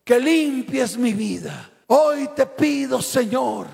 [0.02, 1.70] que limpies mi vida.
[1.88, 3.66] Hoy te pido, Señor,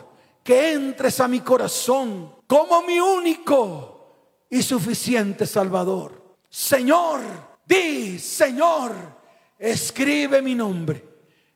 [0.43, 6.37] que entres a mi corazón como mi único y suficiente Salvador.
[6.49, 7.20] Señor,
[7.64, 8.93] di, Señor,
[9.59, 11.05] escribe mi nombre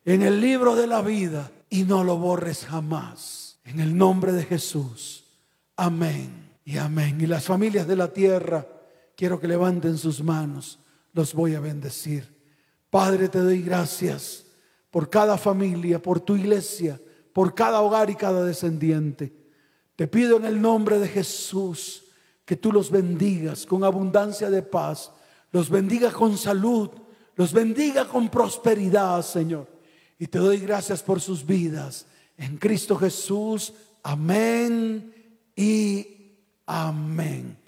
[0.05, 3.59] en el libro de la vida y no lo borres jamás.
[3.65, 5.25] En el nombre de Jesús.
[5.77, 7.21] Amén y amén.
[7.21, 8.67] Y las familias de la tierra,
[9.17, 10.81] quiero que levanten sus manos
[11.13, 12.29] los voy a bendecir.
[12.91, 14.47] Padre, te doy gracias
[14.91, 17.01] por cada familia, por tu iglesia,
[17.33, 19.33] por cada hogar y cada descendiente.
[19.97, 22.05] Te pido en el nombre de Jesús
[22.45, 25.13] que tú los bendigas con abundancia de paz,
[25.53, 26.91] los bendiga con salud,
[27.37, 29.69] los bendiga con prosperidad, Señor.
[30.19, 32.07] Y te doy gracias por sus vidas.
[32.37, 35.15] En Cristo Jesús, amén
[35.55, 36.35] y
[36.67, 37.60] amén.